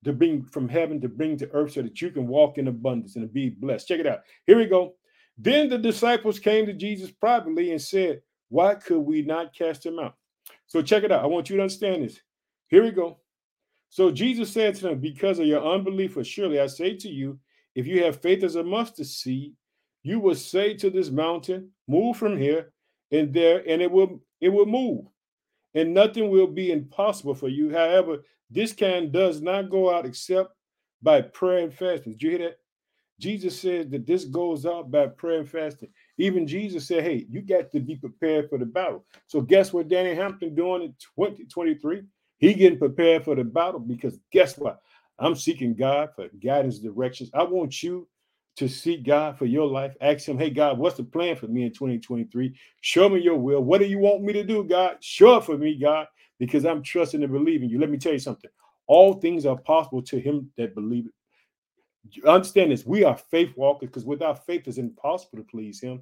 to 0.03 0.13
bring 0.13 0.43
from 0.43 0.67
heaven 0.67 0.99
to 1.01 1.09
bring 1.09 1.37
to 1.37 1.49
earth 1.51 1.73
so 1.73 1.81
that 1.81 2.01
you 2.01 2.09
can 2.09 2.27
walk 2.27 2.57
in 2.57 2.67
abundance 2.67 3.15
and 3.15 3.31
be 3.31 3.49
blessed. 3.49 3.87
Check 3.87 3.99
it 3.99 4.07
out. 4.07 4.21
Here 4.47 4.57
we 4.57 4.65
go. 4.65 4.95
Then 5.37 5.69
the 5.69 5.77
disciples 5.77 6.39
came 6.39 6.65
to 6.65 6.73
Jesus 6.73 7.11
privately 7.11 7.71
and 7.71 7.81
said, 7.81 8.21
Why 8.49 8.75
could 8.75 8.99
we 8.99 9.21
not 9.21 9.53
cast 9.53 9.85
him 9.85 9.99
out? 9.99 10.15
So 10.67 10.81
check 10.81 11.03
it 11.03 11.11
out. 11.11 11.23
I 11.23 11.27
want 11.27 11.49
you 11.49 11.57
to 11.57 11.61
understand 11.61 12.03
this. 12.03 12.19
Here 12.67 12.83
we 12.83 12.91
go. 12.91 13.19
So 13.89 14.11
Jesus 14.11 14.51
said 14.51 14.75
to 14.75 14.81
them, 14.83 14.99
Because 14.99 15.39
of 15.39 15.45
your 15.45 15.63
unbelief, 15.63 16.13
for 16.13 16.23
surely 16.23 16.59
I 16.59 16.67
say 16.67 16.95
to 16.95 17.09
you, 17.09 17.39
if 17.75 17.87
you 17.87 18.03
have 18.03 18.21
faith 18.21 18.43
as 18.43 18.55
a 18.55 18.63
mustard 18.63 19.07
seed, 19.07 19.53
you 20.03 20.19
will 20.19 20.35
say 20.35 20.73
to 20.75 20.89
this 20.89 21.09
mountain, 21.09 21.69
Move 21.87 22.17
from 22.17 22.37
here 22.37 22.71
and 23.11 23.33
there, 23.33 23.63
and 23.67 23.81
it 23.81 23.91
will 23.91 24.21
it 24.39 24.49
will 24.49 24.65
move, 24.65 25.05
and 25.73 25.93
nothing 25.93 26.29
will 26.29 26.47
be 26.47 26.71
impossible 26.71 27.35
for 27.35 27.47
you. 27.47 27.69
However, 27.69 28.19
this 28.49 28.73
kind 28.73 29.11
does 29.11 29.41
not 29.41 29.69
go 29.69 29.93
out 29.93 30.05
except 30.05 30.53
by 31.01 31.21
prayer 31.21 31.59
and 31.59 31.73
fasting. 31.73 32.13
Did 32.13 32.23
you 32.23 32.29
hear 32.31 32.39
that? 32.39 32.57
Jesus 33.19 33.59
said 33.59 33.91
that 33.91 34.07
this 34.07 34.25
goes 34.25 34.65
out 34.65 34.89
by 34.89 35.05
prayer 35.05 35.39
and 35.39 35.49
fasting. 35.49 35.89
Even 36.17 36.47
Jesus 36.47 36.87
said, 36.87 37.03
Hey, 37.03 37.27
you 37.29 37.41
got 37.41 37.71
to 37.71 37.79
be 37.79 37.95
prepared 37.95 38.49
for 38.49 38.57
the 38.57 38.65
battle. 38.65 39.05
So, 39.27 39.41
guess 39.41 39.71
what 39.71 39.87
Danny 39.87 40.15
Hampton 40.15 40.55
doing 40.55 40.81
in 40.81 40.95
2023? 41.15 42.01
He 42.39 42.53
getting 42.55 42.79
prepared 42.79 43.23
for 43.23 43.35
the 43.35 43.43
battle 43.43 43.79
because 43.79 44.17
guess 44.31 44.57
what? 44.57 44.79
I'm 45.21 45.35
seeking 45.35 45.75
God 45.75 46.09
for 46.15 46.27
guidance, 46.43 46.79
directions. 46.79 47.29
I 47.33 47.43
want 47.43 47.83
you 47.83 48.07
to 48.57 48.67
seek 48.67 49.05
God 49.05 49.37
for 49.37 49.45
your 49.45 49.67
life. 49.67 49.93
Ask 50.01 50.27
Him, 50.27 50.37
hey, 50.37 50.49
God, 50.49 50.79
what's 50.79 50.97
the 50.97 51.03
plan 51.03 51.35
for 51.35 51.47
me 51.47 51.63
in 51.63 51.71
2023? 51.71 52.55
Show 52.81 53.07
me 53.07 53.21
your 53.21 53.37
will. 53.37 53.61
What 53.63 53.79
do 53.79 53.85
you 53.85 53.99
want 53.99 54.23
me 54.23 54.33
to 54.33 54.43
do, 54.43 54.63
God? 54.63 54.97
Show 54.99 55.37
it 55.37 55.43
for 55.43 55.57
me, 55.57 55.77
God, 55.77 56.07
because 56.39 56.65
I'm 56.65 56.81
trusting 56.81 57.21
and 57.21 57.31
believing 57.31 57.69
you. 57.69 57.79
Let 57.79 57.91
me 57.91 57.99
tell 57.99 58.13
you 58.13 58.19
something. 58.19 58.49
All 58.87 59.13
things 59.13 59.45
are 59.45 59.57
possible 59.57 60.01
to 60.01 60.19
him 60.19 60.51
that 60.57 60.73
believe 60.73 61.05
it. 61.05 62.27
Understand 62.27 62.71
this. 62.71 62.85
We 62.85 63.03
are 63.03 63.15
faith 63.15 63.55
walkers 63.55 63.89
because 63.89 64.05
without 64.05 64.45
faith, 64.45 64.67
it's 64.67 64.79
impossible 64.79 65.37
to 65.37 65.43
please 65.43 65.79
him. 65.79 66.01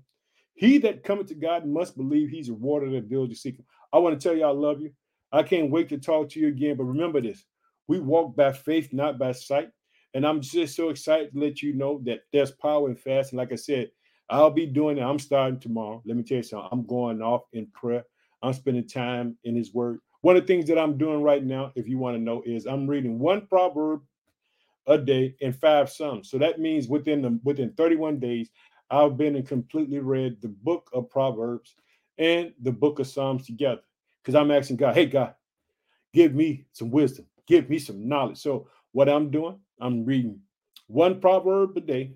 He 0.55 0.77
that 0.79 1.03
cometh 1.03 1.27
to 1.27 1.35
God 1.35 1.65
must 1.65 1.97
believe 1.97 2.29
he's 2.29 2.49
a 2.49 2.53
rewarded 2.53 2.93
that 2.93 3.09
to 3.09 3.35
seek 3.35 3.57
him. 3.57 3.65
I 3.91 3.97
want 3.97 4.19
to 4.19 4.27
tell 4.27 4.35
you 4.35 4.45
I 4.45 4.51
love 4.51 4.81
you. 4.81 4.91
I 5.31 5.43
can't 5.43 5.69
wait 5.69 5.89
to 5.89 5.97
talk 5.97 6.29
to 6.29 6.39
you 6.39 6.47
again. 6.47 6.77
But 6.77 6.85
remember 6.85 7.21
this 7.21 7.43
we 7.89 7.99
walk 7.99 8.35
by 8.35 8.53
faith, 8.53 8.93
not 8.93 9.17
by 9.17 9.31
sight. 9.31 9.71
And 10.13 10.25
I'm 10.25 10.41
just 10.41 10.75
so 10.75 10.89
excited 10.89 11.33
to 11.33 11.39
let 11.39 11.63
you 11.63 11.73
know 11.73 11.99
that 12.05 12.19
there's 12.31 12.51
power 12.51 12.87
in 12.87 12.95
fasting. 12.95 13.37
Like 13.37 13.51
I 13.51 13.55
said, 13.55 13.89
I'll 14.29 14.51
be 14.51 14.67
doing 14.67 14.99
it. 14.99 15.01
I'm 15.01 15.17
starting 15.17 15.59
tomorrow. 15.59 16.01
Let 16.05 16.15
me 16.15 16.21
tell 16.21 16.37
you 16.37 16.43
something. 16.43 16.69
I'm 16.71 16.85
going 16.85 17.21
off 17.21 17.41
in 17.51 17.65
prayer. 17.73 18.05
I'm 18.43 18.53
spending 18.53 18.87
time 18.87 19.37
in 19.43 19.55
His 19.55 19.73
Word. 19.73 19.99
One 20.21 20.37
of 20.37 20.43
the 20.43 20.47
things 20.47 20.67
that 20.67 20.77
I'm 20.77 20.99
doing 20.99 21.23
right 21.23 21.43
now, 21.43 21.71
if 21.75 21.87
you 21.87 21.97
want 21.97 22.15
to 22.15 22.21
know, 22.21 22.43
is 22.45 22.67
I'm 22.67 22.87
reading 22.87 23.17
one 23.17 23.47
proverb 23.47 24.01
a 24.85 24.97
day 24.97 25.35
and 25.41 25.55
five 25.55 25.89
psalms. 25.89 26.29
So 26.29 26.37
that 26.37 26.59
means 26.59 26.87
within 26.87 27.23
the 27.23 27.39
within 27.43 27.73
31 27.73 28.19
days, 28.19 28.51
I've 28.91 29.17
been 29.17 29.35
and 29.35 29.47
completely 29.47 29.99
read 29.99 30.41
the 30.41 30.49
book 30.49 30.91
of 30.93 31.09
Proverbs 31.09 31.75
and 32.19 32.53
the 32.61 32.71
book 32.71 32.99
of 32.99 33.07
Psalms 33.07 33.47
together. 33.47 33.81
Because 34.21 34.35
I'm 34.35 34.51
asking 34.51 34.77
God, 34.77 34.93
hey 34.93 35.07
God, 35.07 35.33
give 36.13 36.35
me 36.35 36.65
some 36.71 36.91
wisdom 36.91 37.25
give 37.49 37.69
me 37.69 37.79
some 37.79 38.07
knowledge. 38.07 38.37
So 38.37 38.67
what 38.93 39.09
I'm 39.09 39.31
doing, 39.31 39.59
I'm 39.81 40.05
reading 40.05 40.39
one 40.87 41.19
proverb 41.19 41.75
a 41.75 41.81
day, 41.81 42.13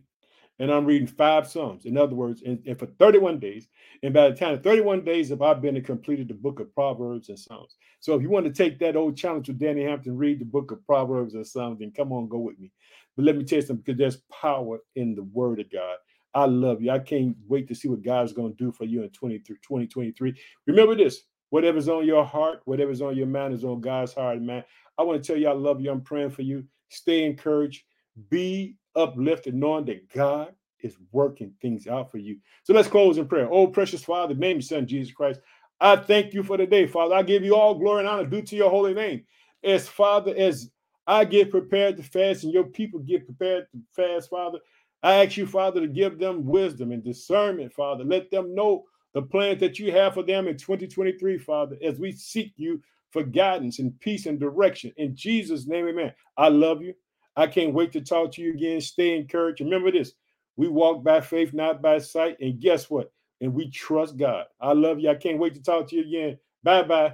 and 0.59 0.71
I'm 0.71 0.85
reading 0.85 1.07
five 1.07 1.47
Psalms. 1.49 1.85
In 1.85 1.97
other 1.97 2.15
words, 2.15 2.43
and, 2.45 2.59
and 2.65 2.77
for 2.77 2.85
31 2.85 3.39
days. 3.39 3.67
And 4.03 4.13
by 4.13 4.29
the 4.29 4.35
time 4.35 4.61
31 4.61 5.03
days 5.03 5.29
have 5.29 5.41
I 5.41 5.55
been 5.55 5.75
and 5.75 5.85
completed 5.85 6.27
the 6.27 6.35
book 6.35 6.59
of 6.59 6.73
Proverbs 6.73 7.29
and 7.29 7.37
Psalms. 7.37 7.75
So 7.99 8.15
if 8.15 8.21
you 8.21 8.29
want 8.29 8.45
to 8.45 8.53
take 8.53 8.79
that 8.79 8.95
old 8.95 9.17
challenge 9.17 9.47
with 9.47 9.59
Danny 9.59 9.83
Hampton, 9.83 10.15
read 10.15 10.39
the 10.39 10.45
book 10.45 10.71
of 10.71 10.85
Proverbs 10.85 11.33
and 11.33 11.45
Psalms, 11.45 11.79
then 11.79 11.91
come 11.91 12.11
on, 12.13 12.29
go 12.29 12.37
with 12.37 12.59
me. 12.59 12.71
But 13.15 13.25
let 13.25 13.35
me 13.35 13.43
tell 13.43 13.57
you 13.57 13.63
something, 13.63 13.83
because 13.83 13.97
there's 13.97 14.21
power 14.31 14.79
in 14.95 15.15
the 15.15 15.23
word 15.23 15.59
of 15.59 15.71
God. 15.71 15.97
I 16.35 16.45
love 16.45 16.81
you. 16.81 16.91
I 16.91 16.99
can't 16.99 17.35
wait 17.47 17.67
to 17.67 17.75
see 17.75 17.87
what 17.87 18.03
God's 18.03 18.33
going 18.33 18.55
to 18.55 18.63
do 18.63 18.71
for 18.71 18.85
you 18.85 19.03
in 19.03 19.09
2023. 19.09 20.35
Remember 20.67 20.95
this 20.95 21.21
whatever's 21.49 21.87
on 21.87 22.03
your 22.03 22.25
heart, 22.25 22.61
whatever's 22.65 23.01
on 23.01 23.15
your 23.15 23.27
mind 23.27 23.53
is 23.53 23.63
on 23.63 23.79
God's 23.79 24.13
heart, 24.13 24.41
man. 24.41 24.63
I 24.97 25.03
want 25.03 25.21
to 25.21 25.27
tell 25.27 25.39
you 25.39 25.47
I 25.47 25.53
love 25.53 25.81
you. 25.81 25.91
I'm 25.91 26.01
praying 26.01 26.31
for 26.31 26.41
you. 26.43 26.63
Stay 26.89 27.23
encouraged. 27.23 27.83
Be 28.29 28.75
uplifted, 28.95 29.55
knowing 29.55 29.85
that 29.85 30.09
God 30.09 30.53
is 30.81 30.95
working 31.11 31.53
things 31.61 31.87
out 31.87 32.11
for 32.11 32.17
you. 32.17 32.37
So 32.63 32.73
let's 32.73 32.87
close 32.87 33.17
in 33.17 33.27
prayer. 33.27 33.47
Oh, 33.51 33.67
precious 33.67 34.03
Father, 34.03 34.35
name 34.35 34.57
your 34.57 34.61
son, 34.61 34.85
Jesus 34.85 35.13
Christ. 35.13 35.39
I 35.79 35.95
thank 35.95 36.33
you 36.33 36.43
for 36.43 36.57
the 36.57 36.67
day, 36.67 36.85
Father. 36.85 37.15
I 37.15 37.23
give 37.23 37.43
you 37.43 37.55
all 37.55 37.75
glory 37.75 38.01
and 38.01 38.07
honor 38.07 38.25
due 38.25 38.41
to 38.41 38.55
your 38.55 38.69
holy 38.69 38.93
name. 38.93 39.23
As 39.63 39.87
Father, 39.87 40.33
as 40.37 40.69
I 41.07 41.25
get 41.25 41.51
prepared 41.51 41.97
to 41.97 42.03
fast 42.03 42.43
and 42.43 42.53
your 42.53 42.65
people 42.65 42.99
get 42.99 43.25
prepared 43.25 43.65
to 43.71 43.79
fast, 43.95 44.29
Father, 44.29 44.59
I 45.01 45.25
ask 45.25 45.35
you, 45.35 45.45
Father, 45.45 45.81
to 45.81 45.87
give 45.87 46.19
them 46.19 46.45
wisdom 46.45 46.91
and 46.91 47.03
discernment, 47.03 47.73
Father. 47.73 48.03
Let 48.03 48.31
them 48.31 48.55
know 48.55 48.83
the 49.13 49.21
plans 49.21 49.59
that 49.59 49.79
you 49.79 49.91
have 49.91 50.13
for 50.13 50.23
them 50.23 50.47
in 50.47 50.57
2023, 50.57 51.37
Father, 51.37 51.77
as 51.83 51.99
we 51.99 52.11
seek 52.11 52.53
you 52.55 52.81
for 53.13 53.23
guidance 53.23 53.79
and 53.79 53.97
peace 54.01 54.25
and 54.25 54.39
direction. 54.39 54.91
In 54.97 55.15
Jesus' 55.15 55.67
name, 55.67 55.87
amen. 55.87 56.13
I 56.37 56.49
love 56.49 56.81
you. 56.81 56.95
I 57.37 57.47
can't 57.47 57.73
wait 57.73 57.93
to 57.93 58.01
talk 58.01 58.33
to 58.33 58.41
you 58.41 58.53
again. 58.53 58.81
Stay 58.81 59.15
encouraged. 59.15 59.61
Remember 59.61 59.91
this 59.91 60.13
we 60.57 60.67
walk 60.67 61.03
by 61.03 61.21
faith, 61.21 61.53
not 61.53 61.81
by 61.81 61.99
sight. 61.99 62.37
And 62.41 62.59
guess 62.59 62.89
what? 62.89 63.11
And 63.41 63.53
we 63.53 63.69
trust 63.71 64.17
God. 64.17 64.45
I 64.61 64.73
love 64.73 64.99
you. 64.99 65.09
I 65.09 65.15
can't 65.15 65.39
wait 65.39 65.55
to 65.55 65.63
talk 65.63 65.87
to 65.89 65.95
you 65.95 66.03
again. 66.03 66.39
Bye 66.63 66.83
bye. 66.83 67.13